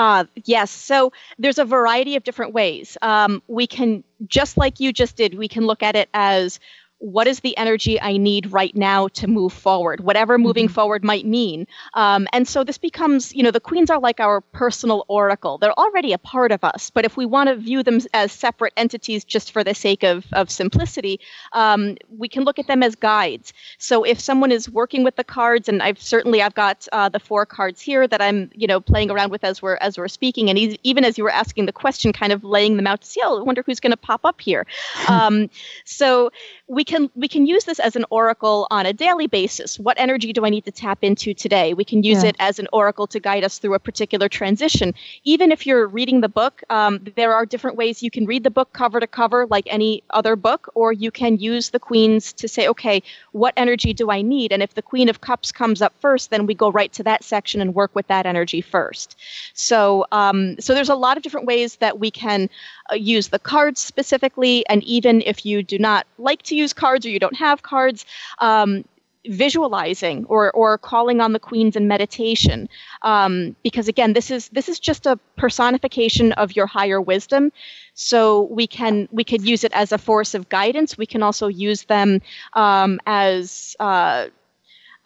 [0.00, 0.70] Uh, yes.
[0.70, 2.96] So there's a variety of different ways.
[3.02, 6.58] Um, we can, just like you just did, we can look at it as
[7.00, 10.74] what is the energy I need right now to move forward, whatever moving mm-hmm.
[10.74, 11.66] forward might mean.
[11.94, 15.56] Um, and so this becomes, you know, the queens are like our personal oracle.
[15.56, 18.74] They're already a part of us, but if we want to view them as separate
[18.76, 21.20] entities just for the sake of, of simplicity,
[21.52, 23.54] um, we can look at them as guides.
[23.78, 27.18] So if someone is working with the cards, and I've certainly I've got uh, the
[27.18, 30.50] four cards here that I'm, you know, playing around with as we're as we're speaking,
[30.50, 33.22] and even as you were asking the question, kind of laying them out to see,
[33.24, 34.66] oh, I wonder who's going to pop up here.
[35.08, 35.48] um,
[35.86, 36.30] so
[36.68, 39.78] we can we can use this as an oracle on a daily basis.
[39.78, 41.72] What energy do I need to tap into today?
[41.72, 42.30] We can use yeah.
[42.30, 44.92] it as an oracle to guide us through a particular transition.
[45.22, 48.50] Even if you're reading the book, um, there are different ways you can read the
[48.50, 52.48] book cover to cover, like any other book, or you can use the queens to
[52.48, 54.50] say, okay, what energy do I need?
[54.50, 57.22] And if the Queen of Cups comes up first, then we go right to that
[57.22, 59.16] section and work with that energy first.
[59.54, 62.50] So, um, so there's a lot of different ways that we can
[62.94, 67.10] use the cards specifically, and even if you do not like to use cards or
[67.10, 68.04] you don't have cards,
[68.38, 68.84] um,
[69.26, 72.68] visualizing or or calling on the queens in meditation.
[73.02, 77.52] Um, because again this is this is just a personification of your higher wisdom.
[77.94, 80.96] So we can we could use it as a force of guidance.
[80.96, 82.22] We can also use them
[82.54, 84.26] um, as uh,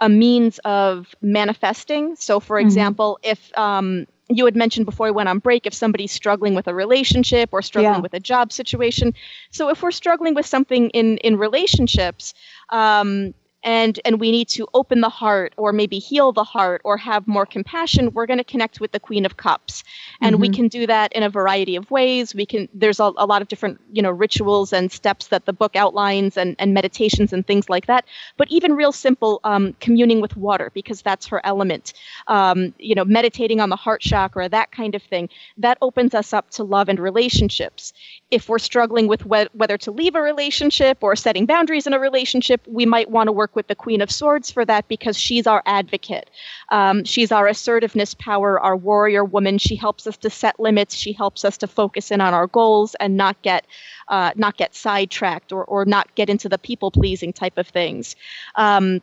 [0.01, 2.17] a means of manifesting.
[2.17, 2.67] So for mm-hmm.
[2.67, 6.67] example if um, you had mentioned before we went on break if somebody's struggling with
[6.67, 8.01] a relationship or struggling yeah.
[8.01, 9.13] with a job situation.
[9.51, 12.35] So if we're struggling with something in in relationships,
[12.71, 13.35] um,
[13.65, 17.27] and and we need to open the heart or maybe heal the heart or have
[17.27, 19.83] more compassion we're going to connect with the queen of cups.
[20.21, 20.41] And mm-hmm.
[20.43, 22.35] we can do that in a variety of ways.
[22.35, 25.53] We can there's a, a, lot of different you know rituals and steps that the
[25.53, 28.05] book outlines and, and meditations and things like that.
[28.37, 31.95] But even real simple um, communing with water because that's her element.
[32.29, 35.31] Um, you know meditating on the heart chakra that kind of thing.
[35.57, 37.93] That opens us up to love and relationships.
[38.31, 41.99] If we're struggling with wh- whether to leave a relationship or setting boundaries in a
[41.99, 45.47] relationship we might want to work with the Queen of Swords for that because she's
[45.47, 46.31] our advocate.
[46.71, 49.59] Um, she's our assertiveness power, our warrior woman.
[49.59, 50.95] She helps us to set limits.
[50.95, 53.67] She helps us to focus in on our goals and not get
[54.09, 58.17] uh, not get sidetracked or or not get into the people pleasing type of things.
[58.57, 59.01] Um,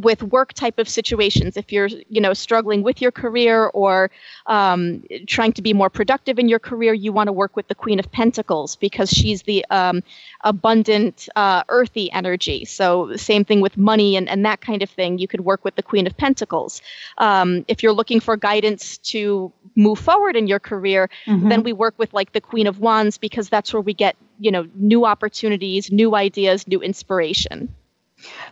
[0.00, 1.56] with work type of situations.
[1.56, 4.10] If you're you know struggling with your career or
[4.46, 7.74] um, trying to be more productive in your career you want to work with the
[7.74, 10.02] queen of pentacles because she's the um,
[10.42, 12.64] abundant uh, earthy energy.
[12.64, 15.18] So same thing with money and, and that kind of thing.
[15.18, 16.80] You could work with the queen of pentacles.
[17.18, 21.48] Um, if you're looking for guidance to move forward in your career mm-hmm.
[21.48, 24.50] then we work with like the queen of wands because that's where we get you
[24.50, 27.72] know new opportunities new ideas new inspiration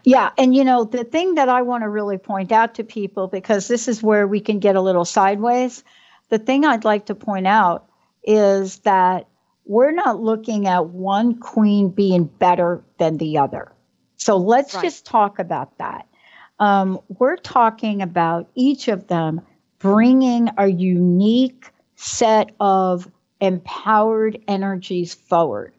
[0.04, 3.28] Yeah, and you know, the thing that I want to really point out to people,
[3.28, 5.84] because this is where we can get a little sideways,
[6.28, 7.86] the thing I'd like to point out
[8.24, 9.26] is that
[9.64, 13.72] we're not looking at one queen being better than the other.
[14.16, 14.84] So let's right.
[14.84, 16.06] just talk about that.
[16.58, 19.40] Um, we're talking about each of them
[19.78, 23.10] bringing a unique set of
[23.40, 25.72] empowered energies forward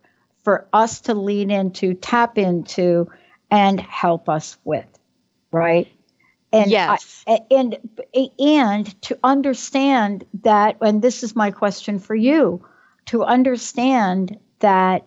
[0.44, 3.08] for us to lean into, tap into,
[3.52, 4.88] and help us with,
[5.52, 5.92] right?
[6.54, 7.24] And yes.
[7.28, 7.78] I, and
[8.40, 12.66] and to understand that, and this is my question for you,
[13.06, 15.06] to understand that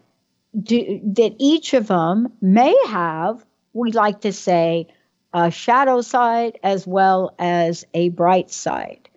[0.62, 4.86] do, that each of them may have, we like to say,
[5.32, 9.08] a shadow side as well as a bright side.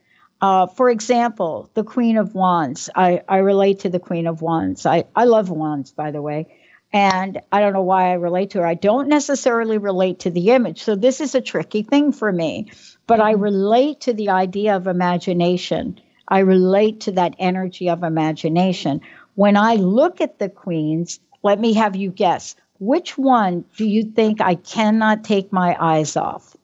[0.41, 2.89] Uh, for example, the Queen of Wands.
[2.95, 4.85] I, I relate to the Queen of Wands.
[4.85, 6.56] I, I love wands, by the way.
[6.93, 8.65] And I don't know why I relate to her.
[8.65, 10.83] I don't necessarily relate to the image.
[10.83, 12.71] So this is a tricky thing for me.
[13.07, 13.43] But I mm-hmm.
[13.43, 15.99] relate to the idea of imagination.
[16.27, 19.01] I relate to that energy of imagination.
[19.35, 24.03] When I look at the queens, let me have you guess which one do you
[24.03, 26.55] think I cannot take my eyes off?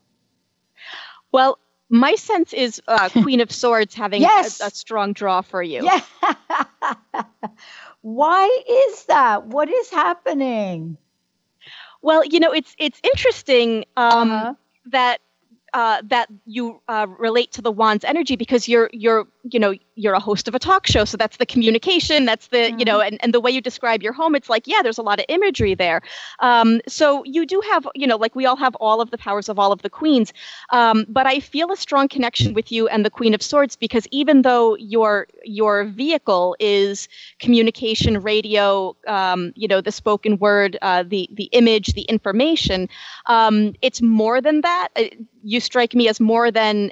[1.32, 1.58] Well,
[1.90, 4.62] my sense is uh, Queen of Swords having yes.
[4.62, 5.84] a, a, strong draw for you.
[5.84, 6.02] Yeah.
[8.04, 9.48] Why is that?
[9.48, 10.98] What is happening?
[12.02, 14.54] Well, you know, it's it's interesting um, uh-huh.
[14.88, 15.22] that
[15.74, 20.14] uh, that you uh, relate to the wand's energy because you're you're you know you're
[20.14, 22.80] a host of a talk show so that's the communication that's the mm-hmm.
[22.80, 23.14] you know mm-hmm.
[23.14, 25.26] and, and the way you describe your home it's like yeah there's a lot of
[25.30, 26.02] imagery there
[26.40, 29.50] um, so you do have you know like we all have all of the powers
[29.50, 30.32] of all of the queens
[30.70, 34.08] um, but i feel a strong connection with you and the queen of swords because
[34.12, 37.10] even though your your vehicle is
[37.40, 42.88] communication radio um, you know the spoken word uh, the the image the information
[43.26, 44.90] um, it's more than that
[45.44, 46.92] you strike me as more than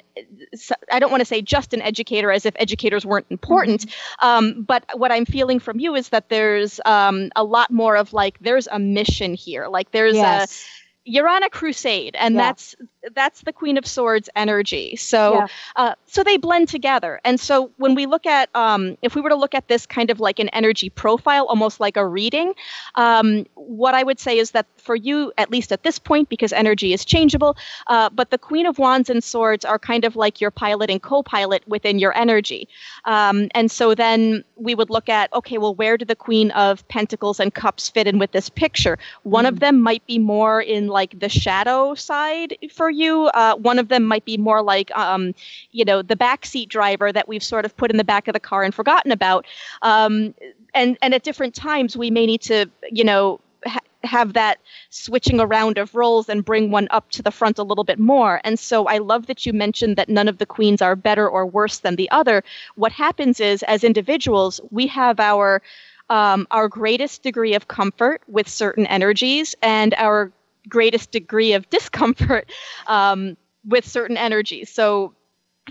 [0.90, 3.86] I don't want to say just an educator, as if educators weren't important.
[3.86, 4.26] Mm-hmm.
[4.26, 8.12] Um, but what I'm feeling from you is that there's um, a lot more of
[8.12, 10.64] like there's a mission here, like there's yes.
[10.64, 12.42] a you're on a crusade and yeah.
[12.42, 12.76] that's
[13.14, 15.46] that's the queen of swords energy so yeah.
[15.76, 19.28] uh, so they blend together and so when we look at um, if we were
[19.28, 22.54] to look at this kind of like an energy profile almost like a reading
[22.94, 26.52] um, what i would say is that for you at least at this point because
[26.52, 27.56] energy is changeable
[27.88, 31.02] uh, but the queen of wands and swords are kind of like your pilot and
[31.02, 32.68] co-pilot within your energy
[33.04, 36.86] um, and so then we would look at okay well where do the queen of
[36.88, 39.48] pentacles and cups fit in with this picture one mm.
[39.48, 43.26] of them might be more in like the shadow side for you.
[43.34, 45.34] Uh, one of them might be more like, um,
[45.72, 48.40] you know, the backseat driver that we've sort of put in the back of the
[48.40, 49.46] car and forgotten about.
[49.82, 50.34] Um,
[50.74, 54.58] and and at different times we may need to, you know, ha- have that
[54.90, 58.40] switching around of roles and bring one up to the front a little bit more.
[58.44, 61.46] And so I love that you mentioned that none of the queens are better or
[61.46, 62.42] worse than the other.
[62.74, 65.62] What happens is, as individuals, we have our
[66.10, 70.30] um, our greatest degree of comfort with certain energies and our
[70.68, 72.50] greatest degree of discomfort
[72.86, 74.70] um, with certain energies.
[74.70, 75.14] So,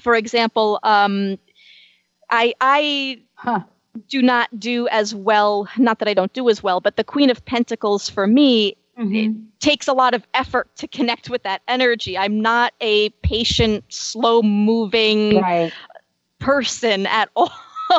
[0.02, 1.38] for example, um,
[2.30, 3.62] I I huh.
[4.08, 5.68] do not do as well.
[5.78, 9.46] Not that I don't do as well, but the Queen of Pentacles for me Mm-hmm.
[9.60, 12.18] takes a lot of effort to connect with that energy.
[12.18, 15.72] I'm not a patient, slow moving right.
[16.39, 17.52] person at all.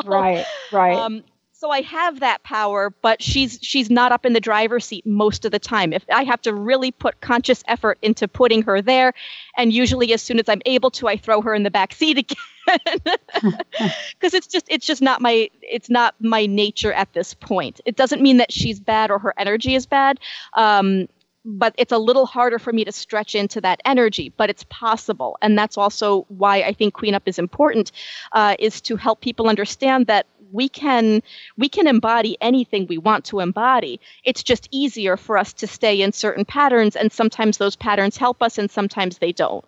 [0.05, 0.95] Right, right.
[0.95, 1.23] Um,
[1.63, 5.45] so I have that power, but she's she's not up in the driver's seat most
[5.45, 5.93] of the time.
[5.93, 9.13] If I have to really put conscious effort into putting her there,
[9.55, 12.17] and usually as soon as I'm able to, I throw her in the back seat
[12.67, 12.99] again
[14.11, 17.79] because it's just it's just not my it's not my nature at this point.
[17.85, 20.19] It doesn't mean that she's bad or her energy is bad.
[20.57, 21.07] Um,
[21.45, 25.37] but it's a little harder for me to stretch into that energy but it's possible
[25.41, 27.91] and that's also why i think queen up is important
[28.31, 31.21] uh, is to help people understand that we can
[31.57, 36.01] we can embody anything we want to embody it's just easier for us to stay
[36.01, 39.65] in certain patterns and sometimes those patterns help us and sometimes they don't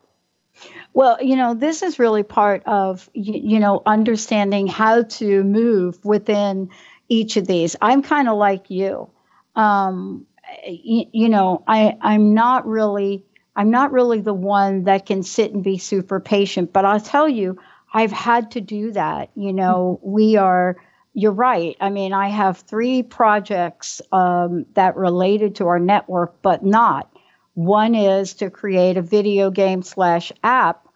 [0.94, 6.70] well, you know, this is really part of you, know understanding how to move within
[7.10, 7.76] each of these.
[7.82, 9.10] I'm kind of like you.
[9.56, 10.26] Um,
[10.66, 13.26] you, you know, I I'm not really
[13.56, 17.28] I'm not really the one that can sit and be super patient, but I'll tell
[17.28, 17.60] you,
[17.96, 19.30] I've had to do that.
[19.36, 20.76] You know, we are,
[21.14, 21.78] you're right.
[21.80, 27.10] I mean, I have three projects um, that related to our network, but not.
[27.54, 30.90] One is to create a video game slash app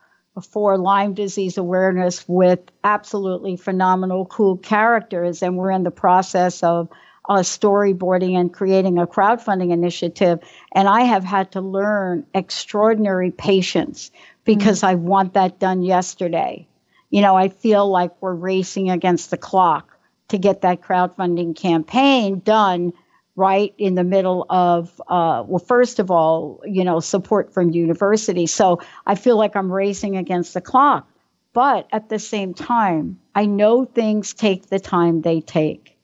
[0.51, 5.41] for Lyme disease awareness with absolutely phenomenal, cool characters.
[5.41, 6.89] And we're in the process of
[7.29, 10.39] uh, storyboarding and creating a crowdfunding initiative.
[10.73, 14.11] And I have had to learn extraordinary patience
[14.43, 14.87] because mm-hmm.
[14.87, 16.67] I want that done yesterday.
[17.09, 19.97] You know, I feel like we're racing against the clock
[20.29, 22.93] to get that crowdfunding campaign done
[23.35, 28.45] right in the middle of uh, well first of all you know support from university.
[28.45, 31.09] So i feel like i'm racing against the clock
[31.53, 35.97] but at the same time i know things take the time they take.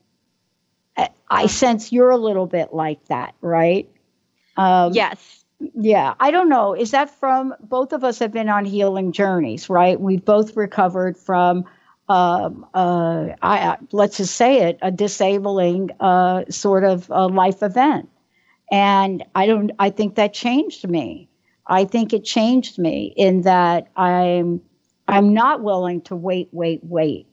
[1.29, 3.89] I sense you're a little bit like that right?
[4.55, 8.65] Um, yes yeah i don't know is that from both of us have been on
[8.65, 11.65] healing journeys right we've both recovered from
[12.07, 18.09] um, uh, I, let's just say it, a disabling uh, sort of uh, life event.
[18.71, 21.29] And I don't, I think that changed me.
[21.67, 24.61] I think it changed me in that I'm,
[25.07, 27.27] I'm not willing to wait, wait, wait.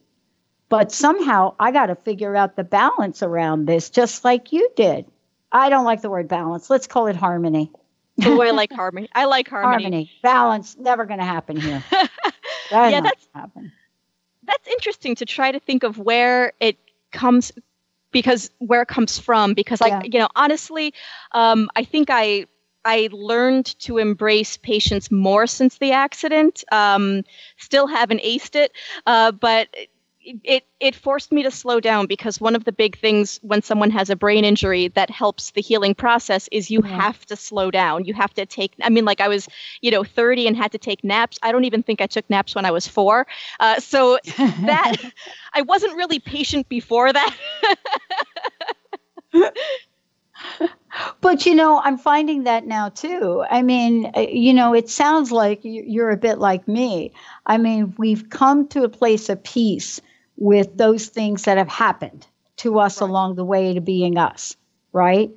[0.71, 5.05] But somehow I got to figure out the balance around this, just like you did.
[5.51, 6.71] I don't like the word balance.
[6.71, 7.71] Let's call it harmony.
[8.25, 9.09] Oh, I like harmony.
[9.15, 9.83] I like harmony.
[9.83, 11.83] Harmony, balance, never going to happen here.
[11.91, 12.09] That
[12.71, 13.73] yeah, that's happen
[14.45, 16.77] that's interesting to try to think of where it
[17.13, 17.53] comes
[18.11, 20.03] because where it comes from because like yeah.
[20.05, 20.93] you know honestly
[21.33, 22.47] um, i think i
[22.85, 27.23] i learned to embrace patience more since the accident um,
[27.57, 28.73] still haven't aced it
[29.07, 29.69] uh, but
[30.25, 33.91] it it forced me to slow down because one of the big things when someone
[33.91, 36.91] has a brain injury that helps the healing process is you yeah.
[36.91, 38.05] have to slow down.
[38.05, 38.73] You have to take.
[38.83, 39.49] I mean, like I was,
[39.81, 41.39] you know, 30 and had to take naps.
[41.43, 43.27] I don't even think I took naps when I was four.
[43.61, 44.97] Uh, so that
[45.55, 47.37] I wasn't really patient before that.
[51.21, 55.33] but you know i'm finding that now too i mean uh, you know it sounds
[55.33, 57.13] like you're a bit like me
[57.47, 60.01] i mean we've come to a place of peace
[60.37, 62.27] with those things that have happened
[62.57, 63.09] to us right.
[63.09, 64.57] along the way to being us,
[64.93, 65.31] right?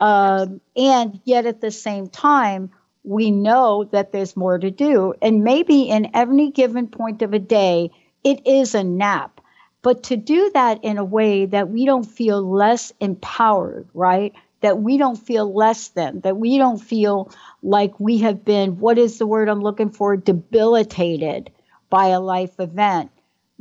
[0.00, 2.70] Um, and yet at the same time,
[3.04, 5.14] we know that there's more to do.
[5.22, 7.90] And maybe in every given point of a day,
[8.24, 9.40] it is a nap.
[9.82, 14.32] But to do that in a way that we don't feel less empowered, right?
[14.60, 17.32] That we don't feel less than, that we don't feel
[17.64, 21.50] like we have been, what is the word I'm looking for, debilitated
[21.90, 23.10] by a life event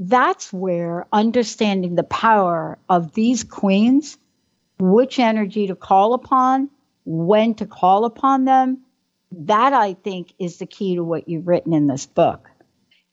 [0.03, 4.17] that's where understanding the power of these queens,
[4.79, 6.71] which energy to call upon,
[7.05, 8.79] when to call upon them,
[9.31, 12.49] that I think is the key to what you've written in this book.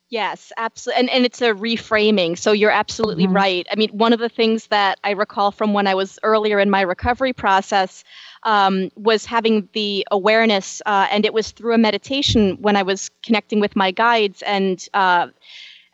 [0.08, 1.00] Yes, absolutely.
[1.00, 2.38] And, and it's a reframing.
[2.38, 3.36] So you're absolutely mm-hmm.
[3.36, 3.66] right.
[3.70, 6.70] I mean, one of the things that I recall from when I was earlier in
[6.70, 8.02] my recovery process
[8.44, 13.10] um, was having the awareness, uh, and it was through a meditation when I was
[13.22, 15.26] connecting with my guides and uh,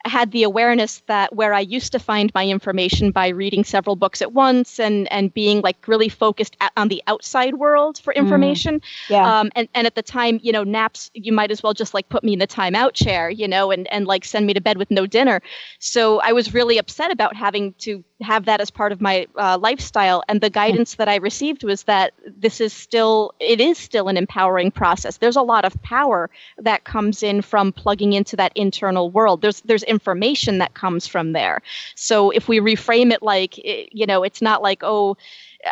[0.04, 4.20] had the awareness that where I used to find my information by reading several books
[4.20, 8.16] at once and and being like really focused at, on the outside world for mm.
[8.16, 8.80] information.
[8.80, 8.82] Mm.
[9.08, 9.40] Yeah.
[9.40, 12.08] Um, and and at the time, you know, naps you might as well just like
[12.08, 14.76] put me in the timeout chair, you know, and and like send me to bed
[14.76, 15.40] with no dinner.
[15.78, 19.58] So I was really upset about having to have that as part of my uh,
[19.60, 20.22] lifestyle.
[20.28, 24.16] And the guidance that I received was that this is still it is still an
[24.16, 25.16] empowering process.
[25.16, 29.40] There's a lot of power that comes in from plugging into that internal world.
[29.40, 31.62] There's there's information that comes from there.
[31.94, 35.16] So if we reframe it like, you know, it's not like, oh,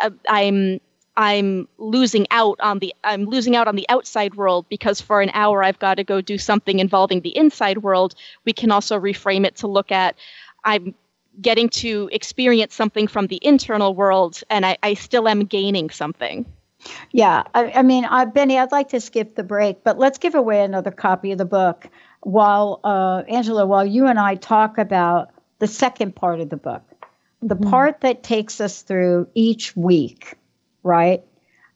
[0.01, 0.79] uh, I'm
[1.15, 5.29] I'm losing out on the I'm losing out on the outside world because for an
[5.33, 8.15] hour I've got to go do something involving the inside world.
[8.45, 10.15] We can also reframe it to look at
[10.63, 10.95] I'm
[11.39, 16.45] getting to experience something from the internal world and I, I still am gaining something.
[17.11, 20.35] Yeah, I, I mean, uh, Benny, I'd like to skip the break, but let's give
[20.35, 21.89] away another copy of the book
[22.23, 26.83] while uh, Angela, while you and I talk about the second part of the book,
[27.41, 27.69] the mm-hmm.
[27.69, 30.35] part that takes us through each week,
[30.81, 31.23] right?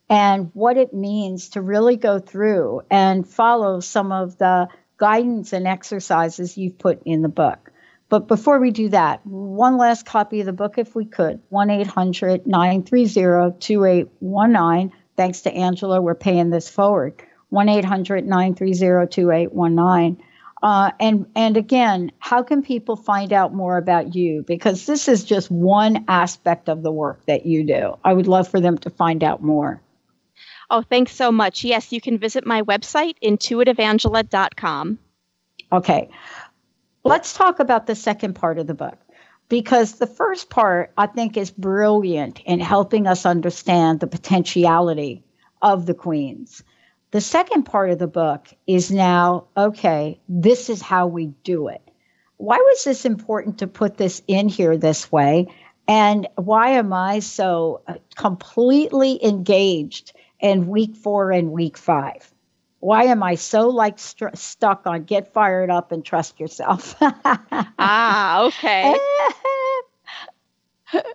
[0.10, 5.68] And what it means to really go through and follow some of the guidance and
[5.68, 7.72] exercises you've put in the book.
[8.10, 11.70] But before we do that, one last copy of the book, if we could 1
[11.70, 14.94] 800 930 2819.
[15.18, 17.22] Thanks to Angela, we're paying this forward.
[17.50, 20.24] 1 800 930 2819.
[20.64, 24.44] Uh, and and again, how can people find out more about you?
[24.48, 27.98] Because this is just one aspect of the work that you do.
[28.04, 29.82] I would love for them to find out more.
[30.70, 31.64] Oh, thanks so much.
[31.64, 35.00] Yes, you can visit my website, intuitiveangela.com.
[35.72, 36.10] Okay.
[37.04, 38.98] Let's talk about the second part of the book
[39.48, 45.24] because the first part I think is brilliant in helping us understand the potentiality
[45.62, 46.64] of the queens.
[47.12, 51.82] The second part of the book is now okay, this is how we do it.
[52.36, 55.48] Why was this important to put this in here this way?
[55.88, 62.30] And why am I so uh, completely engaged in week four and week five?
[62.80, 66.96] Why am I so like st- stuck on get fired up and trust yourself?
[67.02, 68.96] ah, okay.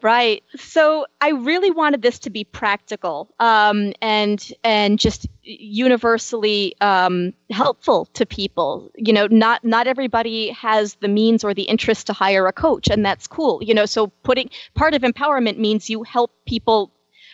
[0.02, 0.42] Right.
[0.56, 8.06] So I really wanted this to be practical um, and and just universally um, helpful
[8.14, 8.90] to people.
[8.96, 12.88] You know, not not everybody has the means or the interest to hire a coach,
[12.88, 13.62] and that's cool.
[13.62, 16.92] You know, so putting part of empowerment means you help people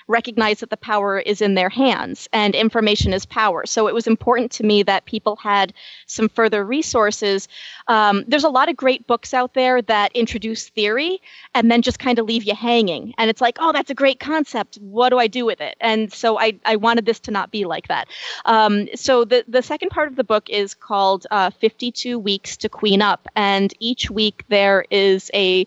[0.09, 3.67] recognize that the power is in their hands and information is power.
[3.67, 5.73] So it was important to me that people had
[6.07, 7.47] some further resources.
[7.87, 11.21] Um, there's a lot of great books out there that introduce theory
[11.55, 13.15] and then just kind of leave you hanging.
[13.19, 14.77] And it's like, oh, that's a great concept.
[14.81, 15.77] What do I do with it?
[15.81, 18.09] And so I, I wanted this to not be like that.
[18.47, 22.69] Um, so the, the second part of the book is called uh, 52 Weeks to
[22.69, 23.29] Queen Up.
[23.37, 25.67] And each week there is a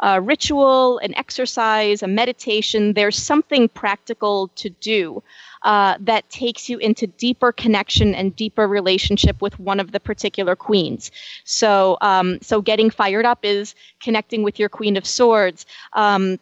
[0.00, 2.92] a ritual, an exercise, a meditation.
[2.94, 5.22] There's something practical to do
[5.62, 10.54] uh, that takes you into deeper connection and deeper relationship with one of the particular
[10.54, 11.10] queens.
[11.44, 15.66] So, um, so getting fired up is connecting with your Queen of Swords.
[15.94, 16.38] Um,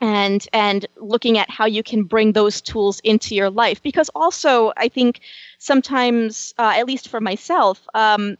[0.00, 4.72] and and looking at how you can bring those tools into your life because also
[4.76, 5.20] i think
[5.58, 8.38] sometimes uh, at least for myself um,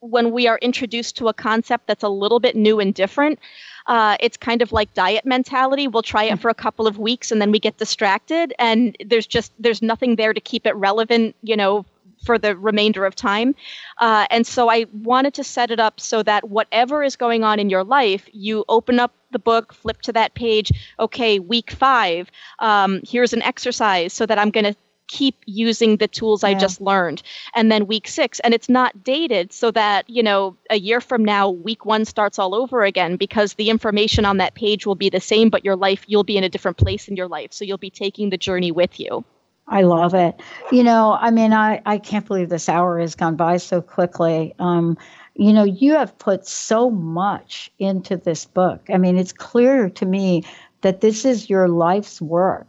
[0.00, 3.38] when we are introduced to a concept that's a little bit new and different
[3.86, 5.88] uh, it's kind of like diet mentality.
[5.88, 9.26] We'll try it for a couple of weeks and then we get distracted, and there's
[9.26, 11.84] just there's nothing there to keep it relevant, you know,
[12.24, 13.54] for the remainder of time.
[13.98, 17.58] Uh, and so I wanted to set it up so that whatever is going on
[17.58, 20.70] in your life, you open up the book, flip to that page.
[20.98, 22.30] Okay, week five.
[22.58, 24.76] Um, here's an exercise so that I'm going to
[25.08, 26.50] keep using the tools yeah.
[26.50, 27.22] I just learned.
[27.54, 31.24] And then week six, and it's not dated so that, you know, a year from
[31.24, 35.10] now, week one starts all over again because the information on that page will be
[35.10, 37.52] the same, but your life, you'll be in a different place in your life.
[37.52, 39.24] So you'll be taking the journey with you.
[39.68, 40.40] I love it.
[40.70, 44.54] You know, I mean, I, I can't believe this hour has gone by so quickly.
[44.58, 44.98] Um,
[45.34, 48.82] you know, you have put so much into this book.
[48.92, 50.44] I mean, it's clear to me
[50.82, 52.66] that this is your life's work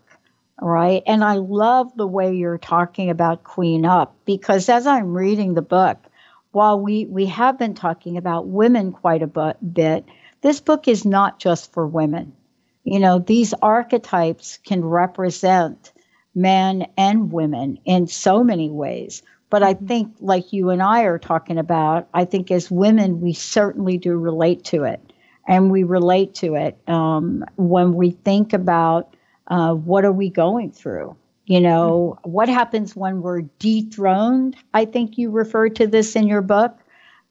[0.61, 1.03] right?
[1.05, 5.61] And I love the way you're talking about Queen Up because as I'm reading the
[5.61, 5.97] book,
[6.51, 10.05] while we, we have been talking about women quite a bit,
[10.41, 12.33] this book is not just for women.
[12.83, 15.91] You know, these archetypes can represent
[16.35, 19.23] men and women in so many ways.
[19.49, 19.87] But I mm-hmm.
[19.87, 24.17] think, like you and I are talking about, I think as women, we certainly do
[24.17, 24.99] relate to it.
[25.47, 29.12] And we relate to it um, when we think about
[29.47, 31.15] uh, what are we going through?
[31.45, 34.55] You know, what happens when we're dethroned?
[34.73, 36.77] I think you referred to this in your book.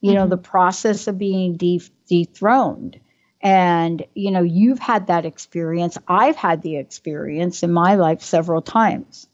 [0.01, 0.17] You mm-hmm.
[0.17, 3.01] know, the process of being de- dethroned.
[3.41, 5.97] And, you know, you've had that experience.
[6.07, 9.27] I've had the experience in my life several times.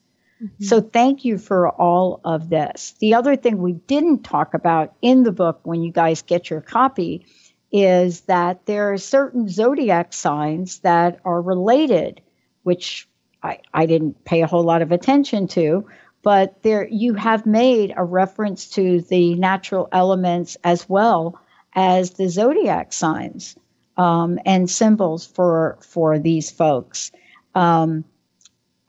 [0.42, 0.64] Mm-hmm.
[0.64, 2.94] So thank you for all of this.
[3.00, 6.60] The other thing we didn't talk about in the book when you guys get your
[6.60, 7.26] copy
[7.72, 12.20] is that there are certain zodiac signs that are related
[12.68, 13.08] which
[13.42, 15.88] I, I didn't pay a whole lot of attention to,
[16.22, 21.40] but there you have made a reference to the natural elements as well
[21.74, 23.56] as the zodiac signs
[23.96, 27.10] um, and symbols for for these folks.
[27.54, 28.04] Um,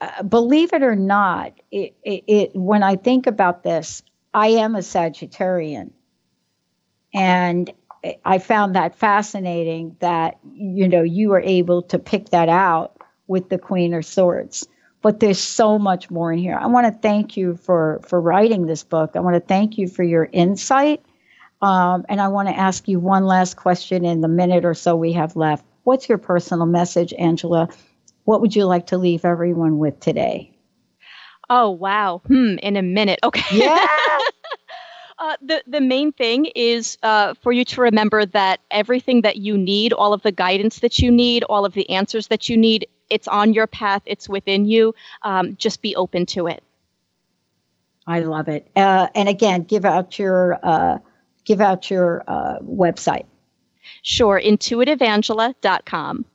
[0.01, 4.03] uh, believe it or not, it, it, it, when I think about this,
[4.34, 5.91] I am a Sagittarian,
[7.13, 7.71] and
[8.25, 12.99] I found that fascinating that you know you were able to pick that out
[13.30, 14.67] with the Queen of Swords.
[15.01, 16.57] But there's so much more in here.
[16.59, 19.11] I want to thank you for for writing this book.
[19.15, 21.01] I want to thank you for your insight.
[21.61, 24.95] Um, and I want to ask you one last question in the minute or so
[24.95, 25.63] we have left.
[25.84, 27.69] What's your personal message, Angela?
[28.25, 30.51] What would you like to leave everyone with today?
[31.49, 32.21] Oh wow!
[32.27, 32.57] Hmm.
[32.61, 33.19] In a minute.
[33.23, 33.57] Okay.
[33.57, 33.88] Yeah.
[35.19, 39.57] Uh, the the main thing is uh, for you to remember that everything that you
[39.57, 42.88] need, all of the guidance that you need, all of the answers that you need,
[43.10, 44.93] it's on your path, it's within you.
[45.24, 46.64] Um, just be open to it.
[48.07, 48.70] I love it.
[48.76, 50.97] Uh, and again, give out your uh,
[51.45, 53.26] give out your uh, website.
[54.01, 56.26] Sure, intuitiveangela.com.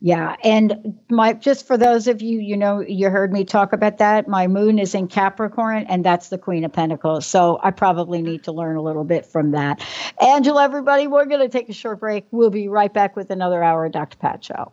[0.00, 3.98] Yeah, and my just for those of you, you know, you heard me talk about
[3.98, 4.28] that.
[4.28, 7.26] My moon is in Capricorn, and that's the Queen of Pentacles.
[7.26, 9.84] So I probably need to learn a little bit from that.
[10.20, 12.26] Angela, everybody, we're going to take a short break.
[12.30, 14.18] We'll be right back with another hour of Dr.
[14.18, 14.72] Pat Show.